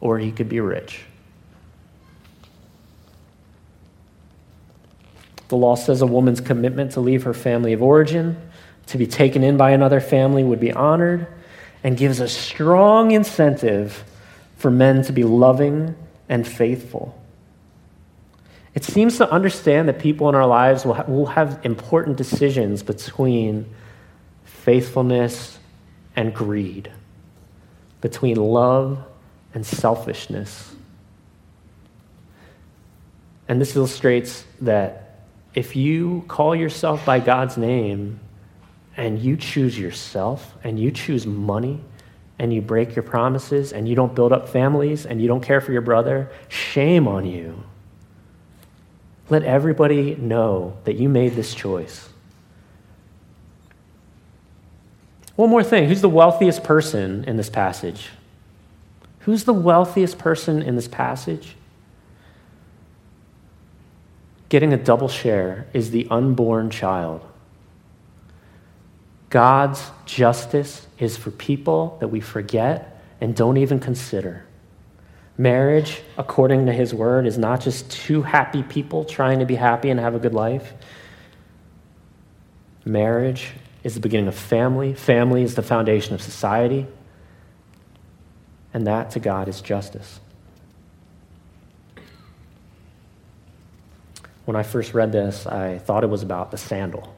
Or 0.01 0.19
he 0.19 0.33
could 0.33 0.49
be 0.49 0.61
rich. 0.61 1.01
The 5.49 5.57
law 5.57 5.77
says 5.77 6.03
a 6.03 6.07
woman's 6.07 6.41
commitment 6.41 6.93
to 6.93 7.01
leave 7.01 7.23
her 7.25 7.35
family 7.35 7.73
of 7.73 7.83
origin, 7.83 8.37
to 8.87 8.99
be 8.99 9.07
taken 9.07 9.45
in 9.45 9.57
by 9.57 9.71
another 9.71 10.01
family, 10.01 10.43
would 10.43 10.61
be 10.61 10.73
honored, 10.73 11.27
and 11.83 11.97
gives 11.97 12.21
a 12.21 12.29
strong 12.29 13.13
incentive 13.13 14.05
for 14.65 14.71
men 14.71 15.03
to 15.03 15.13
be 15.13 15.25
loving 15.25 15.95
and 16.27 16.49
faithful. 16.49 17.15
It 18.75 18.83
seems 18.83 19.19
to 19.19 19.31
understand 19.31 19.91
that 19.91 19.99
people 19.99 20.27
in 20.31 20.35
our 20.35 20.47
lives 20.47 20.87
will, 20.87 20.95
ha- 20.95 21.05
will 21.07 21.27
have 21.27 21.61
important 21.65 22.17
decisions 22.17 22.83
between 22.83 23.67
faithfulness 24.47 25.59
and 26.17 26.35
greed, 26.35 26.91
between 28.01 28.39
love 28.39 29.05
and 29.53 29.67
selfishness. 29.67 30.75
And 33.47 33.61
this 33.61 33.77
illustrates 33.77 34.47
that 34.63 35.27
if 35.55 35.77
you 35.77 36.25
call 36.27 36.57
yourself 36.57 37.05
by 37.05 37.21
God's 37.21 37.59
name 37.59 38.19
and 38.97 39.19
you 39.19 39.37
choose 39.37 39.79
yourself 39.79 40.55
and 40.65 40.81
you 40.81 40.91
choose 40.91 41.27
money 41.27 41.83
and 42.39 42.53
you 42.53 42.61
break 42.61 42.97
your 42.97 43.03
promises 43.03 43.73
and 43.73 43.89
you 43.89 43.95
don't 43.95 44.15
build 44.15 44.33
up 44.33 44.49
families 44.49 45.07
and 45.07 45.21
you 45.21 45.29
don't 45.29 45.43
care 45.43 45.61
for 45.61 45.73
your 45.73 45.83
brother, 45.83 46.31
shame 46.49 47.07
on 47.07 47.25
you. 47.25 47.63
Let 49.31 49.43
everybody 49.43 50.17
know 50.17 50.77
that 50.85 50.97
you 50.97 51.09
made 51.09 51.35
this 51.35 51.55
choice. 51.55 52.09
One 55.37 55.51
more 55.51 55.65
thing 55.65 55.89
who's 55.89 56.01
the 56.01 56.09
wealthiest 56.09 56.63
person 56.63 57.25
in 57.25 57.37
this 57.37 57.49
passage? 57.49 58.11
Who's 59.21 59.45
the 59.45 59.55
wealthiest 59.55 60.19
person 60.19 60.63
in 60.63 60.77
this 60.77 60.89
passage? 60.89 61.57
Getting 64.49 64.73
a 64.73 64.77
double 64.77 65.09
share 65.09 65.67
is 65.73 65.91
the 65.91 66.07
unborn 66.11 66.71
child. 66.71 67.25
God's 69.35 69.91
justice 70.07 70.87
is 70.97 71.17
for 71.17 71.33
people 71.33 71.97
that 71.99 72.07
we 72.07 72.21
forget 72.21 73.03
and 73.21 73.35
don't 73.35 73.57
even 73.57 73.81
consider. 73.81 74.47
Marriage, 75.37 76.03
according 76.17 76.67
to 76.67 76.73
his 76.73 76.95
word, 76.95 77.27
is 77.27 77.37
not 77.37 77.61
just 77.61 77.91
two 77.91 78.23
happy 78.23 78.63
people 78.63 79.05
trying 79.05 79.41
to 79.41 79.45
be 79.45 79.57
happy 79.57 79.91
and 79.91 79.99
have 79.99 80.15
a 80.15 80.21
good 80.21 80.35
life. 80.35 80.73
Marriage 82.85 83.55
is 83.83 83.95
the 83.95 84.01
beginning 84.01 84.29
of 84.29 84.37
family. 84.37 84.95
Family 84.95 85.43
is 85.43 85.57
the 85.57 85.63
foundation 85.63 86.15
of 86.15 86.23
society. 86.23 86.87
And 88.73 88.87
that 88.87 89.11
to 89.11 89.19
God 89.19 89.49
is 89.49 89.61
justice. 89.61 90.21
When 94.45 94.55
I 94.55 94.63
first 94.63 94.95
read 94.95 95.11
this, 95.11 95.45
I 95.45 95.79
thought 95.79 96.05
it 96.05 96.11
was 96.11 96.23
about 96.23 96.53
the 96.53 96.57
sandal. 96.57 97.14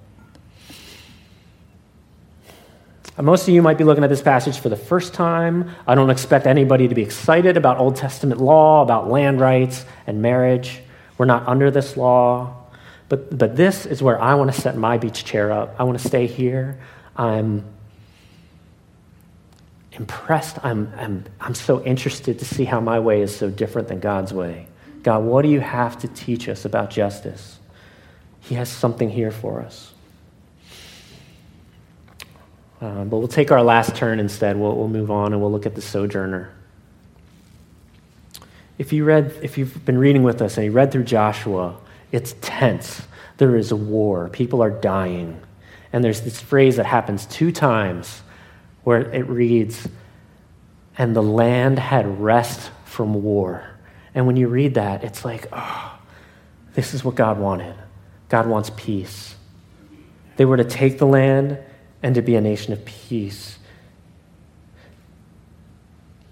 Uh, 3.17 3.23
most 3.23 3.49
of 3.49 3.55
you 3.55 3.63
might 3.63 3.79
be 3.79 3.85
looking 3.85 4.05
at 4.05 4.11
this 4.11 4.23
passage 4.23 4.59
for 4.59 4.69
the 4.69 4.77
first 4.77 5.15
time. 5.15 5.71
I 5.87 5.95
don't 5.95 6.11
expect 6.11 6.47
anybody 6.47 6.89
to 6.89 6.95
be 6.95 7.03
excited 7.03 7.57
about 7.57 7.79
Old 7.79 7.97
Testament 7.97 8.41
law, 8.41 8.83
about 8.83 9.09
land 9.09 9.41
rights 9.41 9.85
and 10.07 10.21
marriage. 10.21 10.81
We're 11.19 11.27
not 11.27 11.47
under 11.49 11.71
this 11.71 11.97
law. 11.97 12.63
But, 13.09 13.37
but 13.37 13.57
this 13.57 13.87
is 13.87 14.03
where 14.03 14.21
I 14.21 14.35
want 14.35 14.53
to 14.53 14.61
set 14.61 14.77
my 14.77 14.99
beach 14.99 15.25
chair 15.25 15.53
up. 15.53 15.77
I 15.79 15.85
want 15.85 15.99
to 15.99 16.07
stay 16.07 16.27
here. 16.27 16.81
I'm 17.17 17.65
impressed. 19.93 20.59
I'm, 20.65 20.93
I'm, 20.97 21.25
I'm 21.41 21.55
so 21.55 21.83
interested 21.85 22.39
to 22.41 22.45
see 22.45 22.65
how 22.65 22.81
my 22.81 22.99
way 22.99 23.23
is 23.23 23.35
so 23.35 23.49
different 23.49 23.89
than 23.89 24.01
God's 24.01 24.33
way. 24.33 24.67
God, 25.03 25.23
what 25.23 25.43
do 25.43 25.49
you 25.49 25.61
have 25.61 25.99
to 26.01 26.09
teach 26.09 26.49
us 26.49 26.65
about 26.65 26.91
justice? 26.91 27.59
He 28.41 28.57
has 28.57 28.69
something 28.69 29.09
here 29.09 29.31
for 29.31 29.63
us. 29.63 29.93
Uh, 32.81 33.05
but 33.05 33.19
we'll 33.19 33.29
take 33.29 33.51
our 33.51 33.63
last 33.63 33.97
turn 33.97 34.21
instead. 34.21 34.57
We'll, 34.57 34.77
we'll 34.77 34.89
move 34.89 35.11
on 35.11 35.33
and 35.33 35.41
we'll 35.41 35.53
look 35.53 35.67
at 35.67 35.75
the 35.75 35.83
sojourner. 35.83 36.53
If, 38.79 38.93
you 38.93 39.05
read, 39.05 39.35
if 39.43 39.57
you've 39.57 39.85
been 39.85 39.99
reading 39.99 40.23
with 40.23 40.43
us 40.43 40.57
and 40.59 40.67
you 40.67 40.73
read 40.73 40.93
through 40.93 41.05
Joshua, 41.05 41.77
it's 42.13 42.35
tense. 42.43 43.03
There 43.39 43.57
is 43.57 43.73
a 43.73 43.77
war, 43.77 44.29
people 44.29 44.63
are 44.63 44.71
dying. 44.71 45.41
And 45.93 46.05
there's 46.05 46.21
this 46.21 46.41
phrase 46.41 46.77
that 46.77 46.87
happens 46.87 47.25
two 47.27 47.53
times 47.53 48.21
where 48.85 49.01
it 49.13 49.27
reads, 49.29 49.89
and 50.99 51.17
the 51.17 51.23
land 51.23 51.79
had 51.79 52.21
rest 52.21 52.71
from 52.85 53.23
war. 53.23 53.65
And 54.15 54.27
when 54.27 54.37
you 54.37 54.49
read 54.49 54.75
that, 54.75 55.05
it's 55.05 55.25
like, 55.25 55.47
oh, 55.53 55.99
this 56.75 56.93
is 56.93 57.03
what 57.03 57.15
God 57.15 57.39
wanted. 57.39 57.75
God 58.29 58.47
wants 58.47 58.71
peace. 58.77 59.35
They 60.37 60.45
were 60.45 60.57
to 60.57 60.65
take 60.65 60.99
the 60.99 61.07
land 61.07 61.59
and 62.03 62.15
to 62.15 62.23
be 62.23 62.37
a 62.37 62.41
nation 62.41 62.73
of 62.73 62.85
peace. 62.85 63.59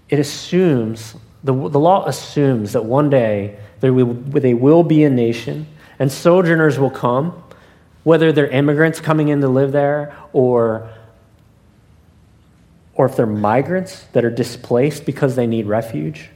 It 0.09 0.19
assumes, 0.19 1.15
the, 1.43 1.53
the 1.53 1.79
law 1.79 2.05
assumes 2.05 2.73
that 2.73 2.85
one 2.85 3.09
day 3.09 3.57
there 3.79 3.93
will, 3.93 4.13
they 4.13 4.53
will 4.53 4.83
be 4.83 5.03
a 5.03 5.09
nation 5.09 5.67
and 5.99 6.11
sojourners 6.11 6.77
will 6.77 6.91
come, 6.91 7.43
whether 8.03 8.31
they're 8.31 8.47
immigrants 8.47 8.99
coming 8.99 9.29
in 9.29 9.41
to 9.41 9.47
live 9.47 9.71
there 9.71 10.15
or, 10.33 10.89
or 12.93 13.07
if 13.07 13.15
they're 13.15 13.25
migrants 13.25 14.05
that 14.13 14.23
are 14.23 14.29
displaced 14.29 15.05
because 15.05 15.35
they 15.35 15.47
need 15.47 15.65
refuge. 15.65 16.29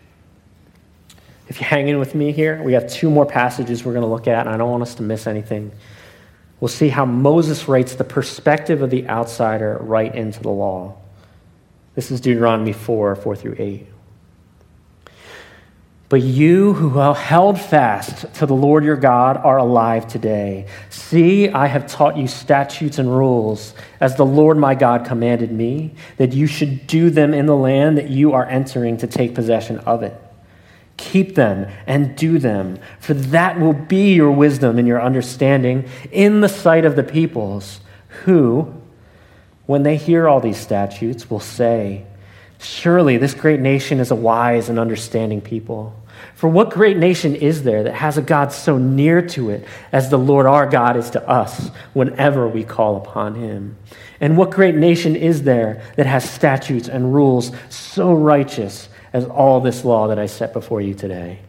If 1.47 1.59
you 1.59 1.65
hang 1.65 1.87
in 1.87 1.99
with 1.99 2.15
me 2.15 2.31
here, 2.31 2.61
we 2.61 2.73
have 2.73 2.89
two 2.89 3.09
more 3.09 3.25
passages 3.25 3.83
we're 3.83 3.93
going 3.93 4.03
to 4.03 4.09
look 4.09 4.27
at, 4.27 4.45
and 4.45 4.53
I 4.53 4.57
don't 4.57 4.69
want 4.69 4.83
us 4.83 4.95
to 4.95 5.03
miss 5.03 5.25
anything 5.27 5.71
we'll 6.59 6.67
see 6.67 6.89
how 6.89 7.05
Moses 7.05 7.67
writes 7.67 7.95
the 7.95 8.03
perspective 8.03 8.81
of 8.81 8.89
the 8.89 9.07
outsider 9.07 9.77
right 9.81 10.13
into 10.13 10.41
the 10.41 10.49
law. 10.49 10.97
This 11.95 12.11
is 12.11 12.21
Deuteronomy 12.21 12.73
4 12.73 13.15
4 13.15 13.35
through 13.35 13.55
8. 13.57 13.87
But 16.09 16.23
you 16.23 16.73
who 16.73 16.97
have 16.97 17.17
held 17.17 17.61
fast 17.61 18.33
to 18.35 18.47
the 18.47 18.55
Lord 18.55 18.83
your 18.83 18.95
God 18.95 19.37
are 19.37 19.57
alive 19.57 20.07
today. 20.07 20.65
See, 20.89 21.49
I 21.49 21.67
have 21.67 21.85
taught 21.85 22.17
you 22.17 22.27
statutes 22.27 22.97
and 22.97 23.15
rules, 23.15 23.75
as 23.99 24.15
the 24.15 24.25
Lord 24.25 24.57
my 24.57 24.73
God 24.73 25.05
commanded 25.05 25.51
me, 25.51 25.93
that 26.17 26.33
you 26.33 26.47
should 26.47 26.87
do 26.87 27.11
them 27.11 27.35
in 27.35 27.45
the 27.45 27.55
land 27.55 27.99
that 27.99 28.09
you 28.09 28.33
are 28.33 28.45
entering 28.45 28.97
to 28.97 29.07
take 29.07 29.35
possession 29.35 29.77
of 29.79 30.01
it. 30.01 30.19
Keep 30.99 31.35
them 31.35 31.65
and 31.87 32.13
do 32.17 32.39
them, 32.39 32.77
for 32.99 33.13
that 33.13 33.57
will 33.57 33.71
be 33.71 34.13
your 34.13 34.31
wisdom 34.31 34.77
and 34.77 34.85
your 34.85 35.01
understanding 35.01 35.87
in 36.11 36.41
the 36.41 36.49
sight 36.49 36.83
of 36.83 36.97
the 36.97 37.03
peoples, 37.03 37.79
who, 38.25 38.73
when 39.65 39.83
they 39.83 39.95
hear 39.95 40.27
all 40.27 40.41
these 40.41 40.57
statutes, 40.57 41.29
will 41.29 41.39
say, 41.39 42.05
Surely 42.59 43.15
this 43.15 43.33
great 43.33 43.61
nation 43.61 44.01
is 44.01 44.11
a 44.11 44.15
wise 44.15 44.67
and 44.67 44.77
understanding 44.77 45.39
people. 45.39 45.95
For 46.35 46.49
what 46.49 46.69
great 46.69 46.97
nation 46.97 47.33
is 47.33 47.63
there 47.63 47.83
that 47.83 47.93
has 47.93 48.17
a 48.17 48.21
God 48.21 48.51
so 48.51 48.77
near 48.77 49.21
to 49.29 49.51
it 49.51 49.65
as 49.93 50.09
the 50.09 50.17
Lord 50.17 50.45
our 50.45 50.65
God 50.65 50.97
is 50.97 51.09
to 51.11 51.29
us 51.29 51.69
whenever 51.93 52.45
we 52.45 52.65
call 52.65 52.97
upon 52.97 53.35
him? 53.35 53.77
And 54.19 54.35
what 54.35 54.51
great 54.51 54.75
nation 54.75 55.15
is 55.15 55.43
there 55.43 55.81
that 55.95 56.07
has 56.07 56.29
statutes 56.29 56.89
and 56.89 57.13
rules 57.13 57.53
so 57.69 58.13
righteous 58.13 58.89
as 59.13 59.25
all 59.25 59.59
this 59.59 59.83
law 59.83 60.07
that 60.07 60.19
I 60.19 60.25
set 60.25 60.53
before 60.53 60.81
you 60.81 60.93
today? 60.93 61.39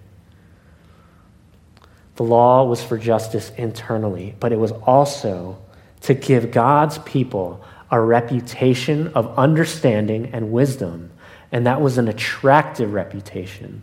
The 2.16 2.22
law 2.22 2.64
was 2.64 2.82
for 2.82 2.98
justice 2.98 3.50
internally, 3.56 4.34
but 4.40 4.52
it 4.52 4.58
was 4.58 4.72
also 4.72 5.58
to 6.02 6.14
give 6.14 6.50
God's 6.50 6.98
people 6.98 7.64
a 7.90 8.00
reputation 8.00 9.08
of 9.14 9.38
understanding 9.38 10.30
and 10.32 10.52
wisdom. 10.52 11.10
And 11.52 11.66
that 11.66 11.80
was 11.80 11.98
an 11.98 12.08
attractive 12.08 12.92
reputation. 12.92 13.82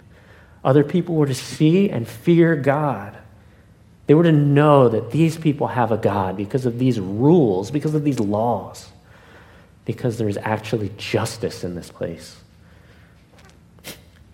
Other 0.63 0.83
people 0.83 1.15
were 1.15 1.27
to 1.27 1.35
see 1.35 1.89
and 1.89 2.07
fear 2.07 2.55
God. 2.55 3.17
They 4.05 4.13
were 4.13 4.23
to 4.23 4.31
know 4.31 4.87
that 4.87 5.11
these 5.11 5.37
people 5.37 5.67
have 5.67 5.91
a 5.91 5.97
God 5.97 6.37
because 6.37 6.65
of 6.65 6.79
these 6.79 6.99
rules, 6.99 7.71
because 7.71 7.93
of 7.93 8.03
these 8.03 8.19
laws, 8.19 8.89
because 9.83 10.17
there's 10.17 10.37
actually 10.37 10.91
justice 10.97 11.63
in 11.63 11.75
this 11.75 11.89
place. 11.89 12.37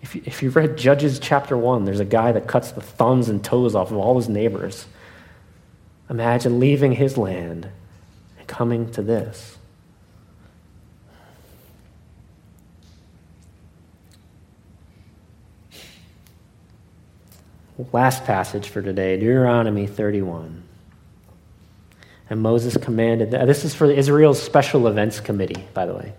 If, 0.04 0.14
you, 0.14 0.22
if 0.26 0.42
you've 0.42 0.54
read 0.54 0.76
Judges 0.76 1.18
chapter 1.18 1.56
1, 1.56 1.86
there's 1.86 1.98
a 1.98 2.04
guy 2.04 2.30
that 2.32 2.46
cuts 2.46 2.72
the 2.72 2.82
thumbs 2.82 3.30
and 3.30 3.42
toes 3.42 3.74
off 3.74 3.90
of 3.90 3.96
all 3.96 4.16
his 4.16 4.28
neighbors. 4.28 4.84
Imagine 6.10 6.60
leaving 6.60 6.92
his 6.92 7.16
land 7.16 7.70
and 8.38 8.46
coming 8.46 8.92
to 8.92 9.00
this. 9.00 9.56
Last 17.90 18.24
passage 18.24 18.68
for 18.68 18.82
today, 18.82 19.16
Deuteronomy 19.16 19.86
31. 19.86 20.64
And 22.28 22.42
Moses 22.42 22.76
commanded, 22.76 23.30
this 23.30 23.64
is 23.64 23.74
for 23.74 23.90
Israel's 23.90 24.42
Special 24.42 24.86
Events 24.86 25.18
Committee, 25.20 25.64
by 25.72 25.86
the 25.86 25.94
way. 25.94 26.12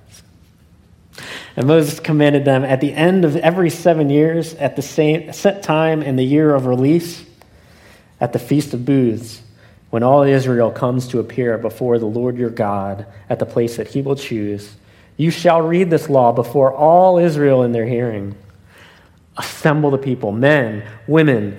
And 1.55 1.67
Moses 1.67 1.99
commanded 1.99 2.43
them 2.43 2.65
at 2.65 2.81
the 2.81 2.93
end 2.93 3.23
of 3.23 3.35
every 3.37 3.69
seven 3.69 4.09
years, 4.09 4.53
at 4.55 4.75
the 4.75 4.81
same 4.81 5.31
set 5.31 5.63
time 5.63 6.01
in 6.01 6.17
the 6.17 6.25
year 6.25 6.53
of 6.53 6.65
release, 6.65 7.23
at 8.19 8.33
the 8.33 8.39
Feast 8.39 8.73
of 8.73 8.85
Booths, 8.85 9.41
when 9.89 10.03
all 10.03 10.23
Israel 10.23 10.71
comes 10.71 11.07
to 11.07 11.19
appear 11.19 11.57
before 11.57 11.97
the 11.99 12.05
Lord 12.05 12.37
your 12.37 12.49
God 12.49 13.05
at 13.29 13.39
the 13.39 13.45
place 13.45 13.77
that 13.77 13.87
he 13.87 14.01
will 14.01 14.15
choose, 14.15 14.75
you 15.17 15.31
shall 15.31 15.61
read 15.61 15.89
this 15.89 16.09
law 16.09 16.33
before 16.33 16.73
all 16.73 17.17
Israel 17.17 17.63
in 17.63 17.71
their 17.71 17.85
hearing. 17.85 18.35
Assemble 19.37 19.91
the 19.91 19.97
people, 19.97 20.31
men, 20.31 20.83
women, 21.07 21.57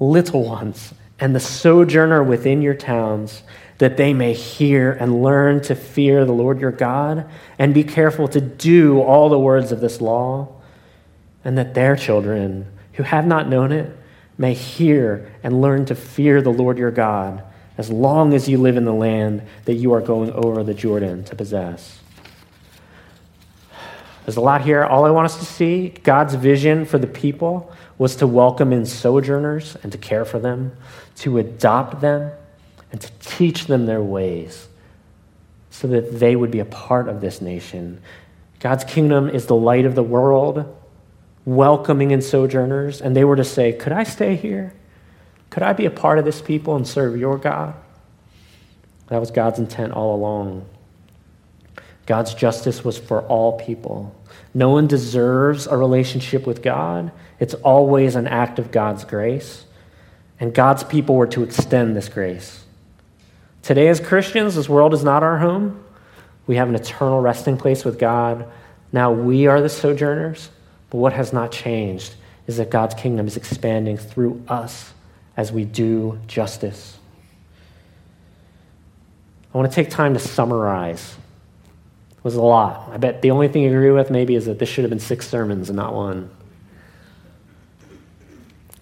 little 0.00 0.44
ones, 0.44 0.92
and 1.20 1.34
the 1.34 1.40
sojourner 1.40 2.24
within 2.24 2.62
your 2.62 2.74
towns, 2.74 3.42
that 3.82 3.96
they 3.96 4.14
may 4.14 4.32
hear 4.32 4.92
and 4.92 5.24
learn 5.24 5.60
to 5.60 5.74
fear 5.74 6.24
the 6.24 6.30
Lord 6.30 6.60
your 6.60 6.70
God, 6.70 7.28
and 7.58 7.74
be 7.74 7.82
careful 7.82 8.28
to 8.28 8.40
do 8.40 9.00
all 9.00 9.28
the 9.28 9.36
words 9.36 9.72
of 9.72 9.80
this 9.80 10.00
law, 10.00 10.46
and 11.44 11.58
that 11.58 11.74
their 11.74 11.96
children, 11.96 12.64
who 12.92 13.02
have 13.02 13.26
not 13.26 13.48
known 13.48 13.72
it, 13.72 13.90
may 14.38 14.54
hear 14.54 15.28
and 15.42 15.60
learn 15.60 15.84
to 15.86 15.96
fear 15.96 16.40
the 16.40 16.52
Lord 16.52 16.78
your 16.78 16.92
God, 16.92 17.42
as 17.76 17.90
long 17.90 18.34
as 18.34 18.48
you 18.48 18.56
live 18.56 18.76
in 18.76 18.84
the 18.84 18.94
land 18.94 19.42
that 19.64 19.74
you 19.74 19.92
are 19.92 20.00
going 20.00 20.30
over 20.30 20.62
the 20.62 20.74
Jordan 20.74 21.24
to 21.24 21.34
possess. 21.34 21.98
There's 24.24 24.36
a 24.36 24.40
lot 24.40 24.62
here. 24.62 24.84
All 24.84 25.04
I 25.04 25.10
want 25.10 25.24
us 25.24 25.40
to 25.40 25.44
see 25.44 25.88
God's 25.88 26.36
vision 26.36 26.84
for 26.84 26.98
the 26.98 27.08
people 27.08 27.72
was 27.98 28.14
to 28.14 28.28
welcome 28.28 28.72
in 28.72 28.86
sojourners 28.86 29.76
and 29.82 29.90
to 29.90 29.98
care 29.98 30.24
for 30.24 30.38
them, 30.38 30.76
to 31.16 31.38
adopt 31.38 32.00
them, 32.00 32.30
and 32.92 33.00
to 33.00 33.10
teach 33.20 33.66
them 33.66 33.86
their 33.86 34.02
ways 34.02 34.68
so 35.70 35.88
that 35.88 36.20
they 36.20 36.36
would 36.36 36.50
be 36.50 36.60
a 36.60 36.64
part 36.66 37.08
of 37.08 37.20
this 37.20 37.40
nation. 37.40 38.00
God's 38.60 38.84
kingdom 38.84 39.28
is 39.28 39.46
the 39.46 39.56
light 39.56 39.86
of 39.86 39.94
the 39.94 40.02
world, 40.02 40.76
welcoming 41.44 42.10
in 42.12 42.22
sojourners, 42.22 43.00
and 43.00 43.16
they 43.16 43.24
were 43.24 43.36
to 43.36 43.44
say, 43.44 43.72
Could 43.72 43.92
I 43.92 44.04
stay 44.04 44.36
here? 44.36 44.74
Could 45.50 45.62
I 45.62 45.72
be 45.72 45.86
a 45.86 45.90
part 45.90 46.18
of 46.18 46.24
this 46.24 46.40
people 46.40 46.76
and 46.76 46.86
serve 46.86 47.16
your 47.18 47.38
God? 47.38 47.74
That 49.08 49.18
was 49.18 49.30
God's 49.30 49.58
intent 49.58 49.92
all 49.92 50.14
along. 50.14 50.66
God's 52.06 52.34
justice 52.34 52.84
was 52.84 52.98
for 52.98 53.22
all 53.22 53.58
people. 53.58 54.14
No 54.54 54.70
one 54.70 54.86
deserves 54.86 55.66
a 55.66 55.76
relationship 55.76 56.46
with 56.46 56.62
God. 56.62 57.12
It's 57.38 57.54
always 57.54 58.16
an 58.16 58.26
act 58.26 58.58
of 58.58 58.70
God's 58.70 59.04
grace. 59.04 59.64
And 60.40 60.54
God's 60.54 60.84
people 60.84 61.14
were 61.14 61.26
to 61.28 61.42
extend 61.42 61.96
this 61.96 62.08
grace. 62.08 62.61
Today, 63.62 63.88
as 63.88 64.00
Christians, 64.00 64.56
this 64.56 64.68
world 64.68 64.92
is 64.92 65.04
not 65.04 65.22
our 65.22 65.38
home. 65.38 65.82
We 66.46 66.56
have 66.56 66.68
an 66.68 66.74
eternal 66.74 67.20
resting 67.20 67.56
place 67.56 67.84
with 67.84 67.98
God. 67.98 68.50
Now 68.92 69.12
we 69.12 69.46
are 69.46 69.60
the 69.60 69.68
sojourners. 69.68 70.50
But 70.90 70.98
what 70.98 71.12
has 71.12 71.32
not 71.32 71.52
changed 71.52 72.14
is 72.46 72.56
that 72.58 72.70
God's 72.70 72.94
kingdom 72.94 73.26
is 73.26 73.36
expanding 73.36 73.96
through 73.96 74.42
us 74.48 74.92
as 75.36 75.52
we 75.52 75.64
do 75.64 76.18
justice. 76.26 76.98
I 79.54 79.58
want 79.58 79.70
to 79.70 79.74
take 79.74 79.90
time 79.90 80.14
to 80.14 80.20
summarize 80.20 81.16
was 82.22 82.34
a 82.36 82.42
lot. 82.42 82.88
I 82.92 82.98
bet 82.98 83.22
the 83.22 83.30
only 83.30 83.48
thing 83.48 83.62
you 83.62 83.68
agree 83.68 83.90
with 83.90 84.10
maybe 84.10 84.34
is 84.34 84.46
that 84.46 84.58
this 84.58 84.68
should 84.68 84.84
have 84.84 84.90
been 84.90 85.00
six 85.00 85.28
sermons 85.28 85.68
and 85.68 85.76
not 85.76 85.92
one. 85.94 86.30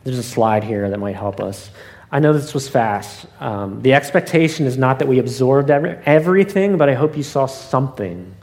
There's 0.04 0.18
a 0.18 0.22
slide 0.22 0.64
here 0.64 0.90
that 0.90 0.98
might 0.98 1.16
help 1.16 1.40
us. 1.40 1.70
I 2.12 2.18
know 2.18 2.32
this 2.32 2.54
was 2.54 2.68
fast. 2.68 3.26
Um, 3.40 3.82
the 3.82 3.94
expectation 3.94 4.66
is 4.66 4.76
not 4.76 4.98
that 4.98 5.06
we 5.06 5.18
absorbed 5.18 5.70
every, 5.70 5.90
everything, 6.04 6.76
but 6.76 6.88
I 6.88 6.94
hope 6.94 7.16
you 7.16 7.22
saw 7.22 7.46
something. 7.46 8.34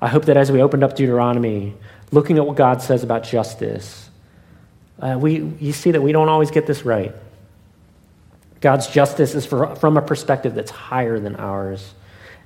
I 0.00 0.08
hope 0.08 0.26
that 0.26 0.36
as 0.36 0.52
we 0.52 0.62
opened 0.62 0.84
up 0.84 0.94
Deuteronomy, 0.94 1.74
looking 2.12 2.38
at 2.38 2.46
what 2.46 2.56
God 2.56 2.82
says 2.82 3.02
about 3.02 3.24
justice, 3.24 4.08
uh, 5.00 5.18
we, 5.20 5.40
you 5.60 5.72
see 5.72 5.90
that 5.90 6.00
we 6.00 6.12
don't 6.12 6.28
always 6.28 6.50
get 6.50 6.66
this 6.66 6.84
right. 6.84 7.14
God's 8.60 8.86
justice 8.86 9.34
is 9.34 9.46
for, 9.46 9.74
from 9.76 9.96
a 9.96 10.02
perspective 10.02 10.54
that's 10.54 10.70
higher 10.70 11.18
than 11.18 11.36
ours. 11.36 11.94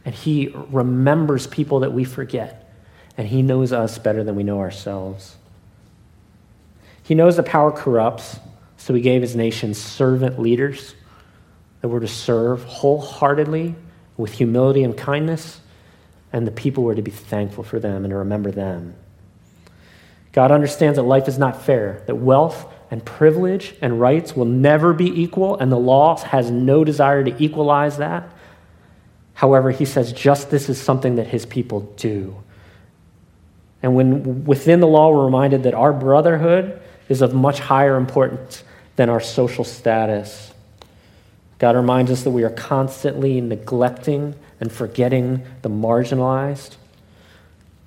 And 0.05 0.15
He 0.15 0.55
remembers 0.71 1.47
people 1.47 1.81
that 1.81 1.93
we 1.93 2.05
forget. 2.05 2.73
And 3.19 3.29
He 3.29 3.43
knows 3.43 3.73
us 3.73 3.99
better 3.99 4.25
than 4.25 4.35
we 4.35 4.45
know 4.45 4.61
ourselves. 4.61 5.37
He 7.03 7.15
knows 7.15 7.37
that 7.37 7.47
power 7.47 7.71
corrupts, 7.71 8.39
so 8.85 8.93
He 8.93 9.01
gave 9.01 9.22
His 9.22 9.35
nation 9.35 9.72
servant 9.72 10.39
leaders 10.39 10.95
that 11.80 11.89
were 11.89 12.01
to 12.01 12.09
serve 12.09 12.62
wholeheartedly 12.64 13.74
with 14.18 14.35
humility 14.35 14.85
and 14.85 14.95
kindness, 14.95 15.62
and 16.35 16.47
the 16.47 16.51
people 16.51 16.85
were 16.85 16.95
to 16.95 17.01
be 17.01 17.11
thankful 17.11 17.64
for 17.64 17.80
them 17.80 18.05
and 18.05 18.11
to 18.11 18.16
remember 18.18 18.51
them. 18.51 18.95
God 20.32 20.53
understands 20.53 20.97
that 20.97 21.05
life 21.05 21.28
is 21.28 21.39
not 21.39 21.62
fair, 21.62 22.03
that 22.09 22.16
wealth 22.16 22.70
and 22.91 23.03
privilege 23.03 23.74
and 23.80 23.99
rights 23.99 24.37
will 24.37 24.45
never 24.45 24.93
be 24.93 25.22
equal, 25.22 25.57
and 25.57 25.72
the 25.72 25.78
law 25.78 26.18
has 26.18 26.51
no 26.51 26.85
desire 26.85 27.24
to 27.24 27.43
equalize 27.43 27.97
that. 27.97 28.28
However, 29.32 29.70
he 29.70 29.87
says 29.87 30.12
justice 30.12 30.68
is 30.68 30.78
something 30.78 31.14
that 31.14 31.28
his 31.28 31.47
people 31.47 31.80
do. 31.97 32.37
And 33.82 33.95
when 33.95 34.45
within 34.45 34.80
the 34.80 34.87
law, 34.87 35.11
we're 35.11 35.24
reminded 35.24 35.62
that 35.62 35.72
our 35.72 35.95
brotherhood 35.95 36.82
is 37.09 37.22
of 37.22 37.32
much 37.32 37.61
higher 37.61 37.97
importance 37.97 38.62
than 38.97 39.09
our 39.09 39.20
social 39.20 39.64
status. 39.64 40.53
God 41.59 41.76
reminds 41.76 42.11
us 42.11 42.24
that 42.24 42.30
we 42.30 42.45
are 42.45 42.51
constantly 42.51 43.40
neglecting 43.40 44.34
and 44.61 44.70
forgetting 44.70 45.45
the 45.62 45.70
marginalized. 45.70 46.76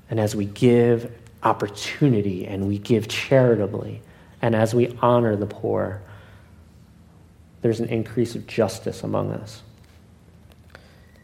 And 0.10 0.20
as 0.20 0.36
we 0.36 0.46
give 0.46 1.12
opportunity 1.44 2.46
and 2.46 2.68
we 2.68 2.78
give 2.78 3.08
charitably, 3.08 4.02
and 4.42 4.56
as 4.56 4.74
we 4.74 4.98
honor 5.02 5.36
the 5.36 5.46
poor, 5.46 6.02
there's 7.62 7.80
an 7.80 7.90
increase 7.90 8.36
of 8.36 8.48
justice 8.48 9.04
among 9.04 9.32
us. 9.32 9.62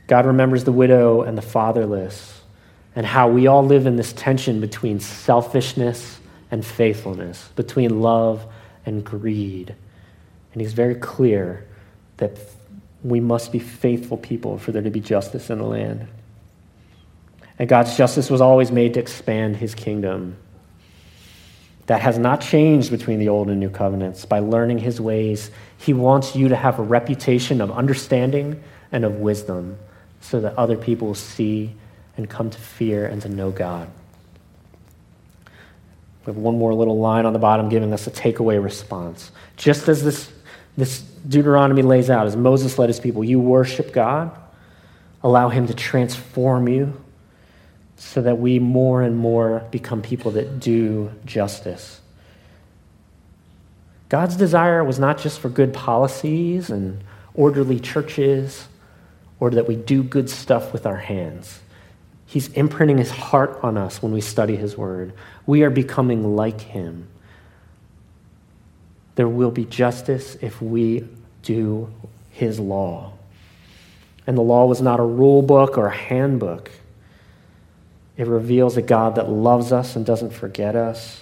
God 0.08 0.26
remembers 0.26 0.64
the 0.64 0.72
widow 0.72 1.22
and 1.22 1.38
the 1.38 1.42
fatherless, 1.42 2.42
and 2.96 3.06
how 3.06 3.30
we 3.30 3.48
all 3.48 3.66
live 3.66 3.86
in 3.86 3.96
this 3.96 4.14
tension 4.14 4.60
between 4.60 5.00
selfishness 5.00 6.20
and 6.52 6.66
faithfulness, 6.66 7.50
between 7.56 8.02
love 8.02 8.46
and 8.86 9.04
greed. 9.04 9.76
And 10.54 10.62
he's 10.62 10.74
very 10.74 10.96
clear 10.96 11.66
that 12.18 12.38
we 13.04 13.20
must 13.20 13.52
be 13.52 13.60
faithful 13.60 14.18
people 14.18 14.58
for 14.58 14.72
there 14.72 14.82
to 14.82 14.90
be 14.90 15.00
justice 15.00 15.50
in 15.50 15.58
the 15.58 15.66
land. 15.66 16.08
And 17.60 17.70
God's 17.70 17.96
justice 17.98 18.30
was 18.30 18.42
always 18.42 18.72
made 18.72 18.94
to 18.96 19.00
expand 19.00 19.58
his 19.58 19.76
kingdom. 19.76 20.38
That 21.88 22.02
has 22.02 22.18
not 22.18 22.42
changed 22.42 22.92
between 22.92 23.20
the 23.20 23.30
old 23.30 23.50
and 23.50 23.60
new 23.60 23.70
covenants. 23.70 24.26
By 24.26 24.40
learning 24.40 24.80
his 24.80 25.02
ways, 25.02 25.52
he 25.78 25.94
wants 25.94 26.36
you 26.36 26.48
to 26.48 26.56
have 26.56 26.80
a 26.80 26.84
reputation 26.84 27.60
of 27.60 27.72
understanding 27.72 28.64
and 28.92 29.04
of 29.04 29.16
wisdom 29.16 29.78
so 30.22 30.40
that 30.40 30.58
other 30.58 30.78
people 30.78 31.14
see 31.14 31.76
and 32.16 32.30
come 32.30 32.50
to 32.50 32.58
fear 32.58 33.06
and 33.06 33.22
to 33.24 33.30
know 33.30 33.52
God. 33.52 33.90
We 36.26 36.32
have 36.32 36.38
one 36.38 36.58
more 36.58 36.74
little 36.74 37.00
line 37.00 37.26
on 37.26 37.34
the 37.34 37.40
bottom 37.40 37.70
giving 37.70 37.92
us 37.94 38.08
a 38.08 38.12
takeaway 38.12 38.64
response. 38.64 39.32
Just 39.58 39.90
as 39.90 40.04
this, 40.04 40.32
this 40.78 41.02
Deuteronomy 41.02 41.82
lays 41.82 42.10
out, 42.10 42.28
as 42.28 42.36
Moses 42.36 42.80
led 42.80 42.90
his 42.90 43.00
people, 43.00 43.24
you 43.24 43.40
worship 43.40 43.92
God, 43.92 44.32
allow 45.22 45.50
him 45.50 45.68
to 45.68 45.74
transform 45.74 46.68
you 46.68 46.94
so 47.98 48.22
that 48.22 48.38
we 48.38 48.60
more 48.60 49.02
and 49.02 49.18
more 49.18 49.66
become 49.72 50.02
people 50.02 50.32
that 50.32 50.60
do 50.60 51.12
justice. 51.26 52.02
God's 54.10 54.36
desire 54.36 54.84
was 54.84 55.00
not 55.00 55.18
just 55.18 55.40
for 55.40 55.50
good 55.50 55.74
policies 55.74 56.70
and 56.70 57.04
orderly 57.34 57.80
churches 57.80 58.68
or 59.40 59.50
that 59.52 59.68
we 59.68 59.76
do 59.76 60.04
good 60.04 60.30
stuff 60.30 60.72
with 60.72 60.86
our 60.86 60.98
hands. 60.98 61.60
He's 62.34 62.48
imprinting 62.48 62.98
his 62.98 63.12
heart 63.12 63.60
on 63.62 63.78
us 63.78 64.02
when 64.02 64.12
we 64.12 64.20
study 64.20 64.56
his 64.56 64.76
word. 64.76 65.14
We 65.46 65.62
are 65.62 65.70
becoming 65.70 66.36
like 66.36 66.62
him. 66.62 67.08
There 69.14 69.28
will 69.28 69.52
be 69.52 69.66
justice 69.66 70.36
if 70.42 70.60
we 70.60 71.08
do 71.44 71.94
his 72.32 72.60
law. 72.60 73.14
And 74.26 74.36
the 74.36 74.42
law 74.42 74.66
was 74.66 74.82
not 74.82 75.00
a 75.00 75.04
rule 75.04 75.44
book 75.44 75.78
or 75.78 75.86
a 75.86 75.96
handbook. 75.96 76.72
It 78.18 78.26
reveals 78.26 78.78
a 78.78 78.82
God 78.82 79.14
that 79.14 79.30
loves 79.30 79.72
us 79.72 79.96
and 79.96 80.04
doesn't 80.04 80.34
forget 80.34 80.76
us. 80.76 81.22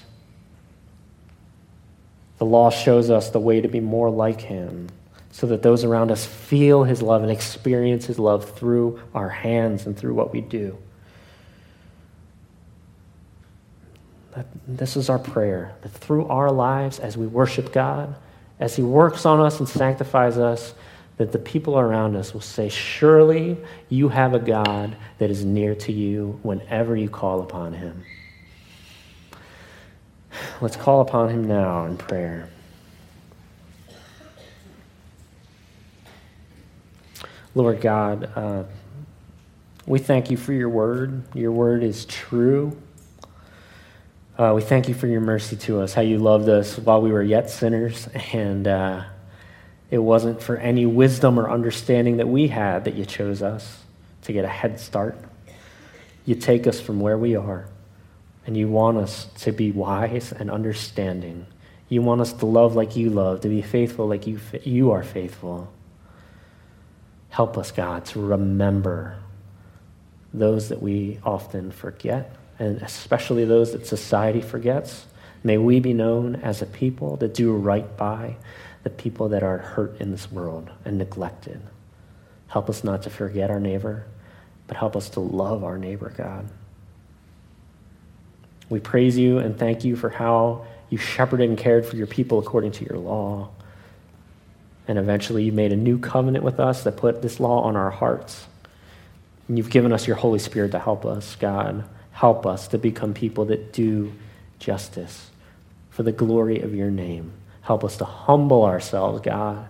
The 2.37 2.45
law 2.45 2.69
shows 2.69 3.09
us 3.09 3.31
the 3.31 3.39
way 3.41 3.59
to 3.59 3.67
be 3.67 3.81
more 3.81 4.09
like 4.09 4.39
him 4.39 4.87
so 5.29 5.45
that 5.47 5.61
those 5.61 5.83
around 5.83 6.09
us 6.09 6.25
feel 6.25 6.85
his 6.85 7.01
love 7.01 7.21
and 7.21 7.29
experience 7.29 8.05
his 8.05 8.17
love 8.17 8.49
through 8.57 9.01
our 9.13 9.27
hands 9.27 9.85
and 9.85 9.97
through 9.97 10.13
what 10.13 10.31
we 10.31 10.39
do. 10.39 10.77
That 14.20 14.20
this 14.67 14.95
is 14.95 15.09
our 15.09 15.19
prayer 15.19 15.75
that 15.81 15.89
through 15.89 16.27
our 16.27 16.51
lives, 16.51 16.99
as 16.99 17.17
we 17.17 17.27
worship 17.27 17.73
God, 17.73 18.15
as 18.59 18.75
He 18.75 18.83
works 18.83 19.25
on 19.25 19.39
us 19.39 19.59
and 19.59 19.67
sanctifies 19.67 20.37
us, 20.37 20.73
that 21.17 21.31
the 21.31 21.39
people 21.39 21.77
around 21.77 22.15
us 22.15 22.33
will 22.33 22.41
say, 22.41 22.69
Surely 22.69 23.57
you 23.89 24.09
have 24.09 24.33
a 24.33 24.39
God 24.39 24.95
that 25.17 25.29
is 25.29 25.43
near 25.43 25.75
to 25.75 25.91
you 25.91 26.39
whenever 26.43 26.95
you 26.95 27.09
call 27.09 27.41
upon 27.41 27.73
Him. 27.73 28.03
Let's 30.61 30.75
call 30.75 31.01
upon 31.01 31.29
Him 31.29 31.47
now 31.47 31.85
in 31.85 31.97
prayer. 31.97 32.49
Lord 37.53 37.81
God, 37.81 38.31
uh, 38.35 38.63
we 39.85 39.99
thank 39.99 40.31
you 40.31 40.37
for 40.37 40.53
your 40.53 40.69
word. 40.69 41.23
Your 41.35 41.51
word 41.51 41.83
is 41.83 42.05
true. 42.05 42.77
Uh, 44.41 44.55
we 44.55 44.61
thank 44.63 44.87
you 44.87 44.95
for 44.95 45.05
your 45.05 45.21
mercy 45.21 45.55
to 45.55 45.79
us, 45.81 45.93
how 45.93 46.01
you 46.01 46.17
loved 46.17 46.49
us 46.49 46.75
while 46.79 46.99
we 46.99 47.11
were 47.11 47.21
yet 47.21 47.47
sinners, 47.47 48.07
and 48.33 48.67
uh, 48.67 49.03
it 49.91 49.99
wasn't 49.99 50.41
for 50.41 50.57
any 50.57 50.83
wisdom 50.83 51.39
or 51.39 51.47
understanding 51.47 52.17
that 52.17 52.27
we 52.27 52.47
had 52.47 52.85
that 52.85 52.95
you 52.95 53.05
chose 53.05 53.43
us 53.43 53.83
to 54.23 54.33
get 54.33 54.43
a 54.43 54.47
head 54.47 54.79
start. 54.79 55.15
You 56.25 56.33
take 56.33 56.65
us 56.65 56.81
from 56.81 56.99
where 56.99 57.19
we 57.19 57.35
are, 57.35 57.67
and 58.47 58.57
you 58.57 58.67
want 58.67 58.97
us 58.97 59.27
to 59.41 59.51
be 59.51 59.71
wise 59.71 60.31
and 60.31 60.49
understanding. 60.49 61.45
You 61.87 62.01
want 62.01 62.21
us 62.21 62.33
to 62.33 62.47
love 62.47 62.75
like 62.75 62.95
you 62.95 63.11
love, 63.11 63.41
to 63.41 63.47
be 63.47 63.61
faithful 63.61 64.07
like 64.07 64.25
you, 64.25 64.39
you 64.63 64.89
are 64.89 65.03
faithful. 65.03 65.71
Help 67.29 67.59
us, 67.59 67.69
God, 67.71 68.05
to 68.05 68.19
remember 68.19 69.19
those 70.33 70.69
that 70.69 70.81
we 70.81 71.19
often 71.23 71.69
forget 71.69 72.35
and 72.61 72.79
especially 72.83 73.43
those 73.43 73.71
that 73.71 73.87
society 73.87 74.39
forgets. 74.39 75.07
May 75.43 75.57
we 75.57 75.79
be 75.79 75.93
known 75.93 76.35
as 76.35 76.61
a 76.61 76.67
people 76.67 77.15
that 77.17 77.33
do 77.33 77.51
right 77.51 77.97
by 77.97 78.35
the 78.83 78.91
people 78.91 79.29
that 79.29 79.41
are 79.41 79.57
hurt 79.57 79.99
in 79.99 80.11
this 80.11 80.31
world 80.31 80.69
and 80.85 80.99
neglected. 80.99 81.59
Help 82.49 82.69
us 82.69 82.83
not 82.83 83.01
to 83.01 83.09
forget 83.09 83.49
our 83.49 83.59
neighbor, 83.59 84.05
but 84.67 84.77
help 84.77 84.95
us 84.95 85.09
to 85.09 85.19
love 85.19 85.63
our 85.63 85.79
neighbor, 85.79 86.13
God. 86.15 86.47
We 88.69 88.79
praise 88.79 89.17
you 89.17 89.39
and 89.39 89.57
thank 89.57 89.83
you 89.83 89.95
for 89.95 90.11
how 90.11 90.67
you 90.91 90.99
shepherded 90.99 91.49
and 91.49 91.57
cared 91.57 91.87
for 91.87 91.95
your 91.95 92.05
people 92.05 92.37
according 92.37 92.73
to 92.73 92.85
your 92.85 92.99
law. 92.99 93.49
And 94.87 94.99
eventually 94.99 95.45
you 95.45 95.51
made 95.51 95.73
a 95.73 95.77
new 95.77 95.97
covenant 95.97 96.43
with 96.43 96.59
us 96.59 96.83
that 96.83 96.97
put 96.97 97.23
this 97.23 97.39
law 97.39 97.63
on 97.63 97.75
our 97.75 97.89
hearts. 97.89 98.45
And 99.47 99.57
you've 99.57 99.71
given 99.71 99.91
us 99.91 100.05
your 100.05 100.15
Holy 100.15 100.37
Spirit 100.37 100.73
to 100.73 100.79
help 100.79 101.07
us, 101.07 101.35
God 101.37 101.85
Help 102.21 102.45
us 102.45 102.67
to 102.67 102.77
become 102.77 103.15
people 103.15 103.45
that 103.45 103.73
do 103.73 104.13
justice 104.59 105.31
for 105.89 106.03
the 106.03 106.11
glory 106.11 106.59
of 106.59 106.75
your 106.75 106.91
name. 106.91 107.31
Help 107.61 107.83
us 107.83 107.97
to 107.97 108.05
humble 108.05 108.63
ourselves, 108.63 109.21
God, 109.21 109.67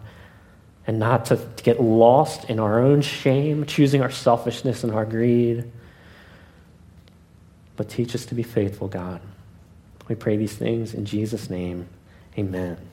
and 0.86 1.00
not 1.00 1.28
to 1.28 1.40
get 1.64 1.82
lost 1.82 2.50
in 2.50 2.60
our 2.60 2.82
own 2.82 3.02
shame, 3.02 3.66
choosing 3.66 4.02
our 4.02 4.12
selfishness 4.12 4.84
and 4.84 4.92
our 4.92 5.06
greed. 5.06 5.72
But 7.78 7.88
teach 7.88 8.14
us 8.16 8.26
to 8.26 8.36
be 8.36 8.44
faithful, 8.44 8.90
God. 8.90 9.22
We 10.10 10.16
pray 10.16 10.36
these 10.36 10.54
things 10.54 10.94
in 10.94 11.06
Jesus' 11.06 11.50
name. 11.50 11.88
Amen. 12.38 12.91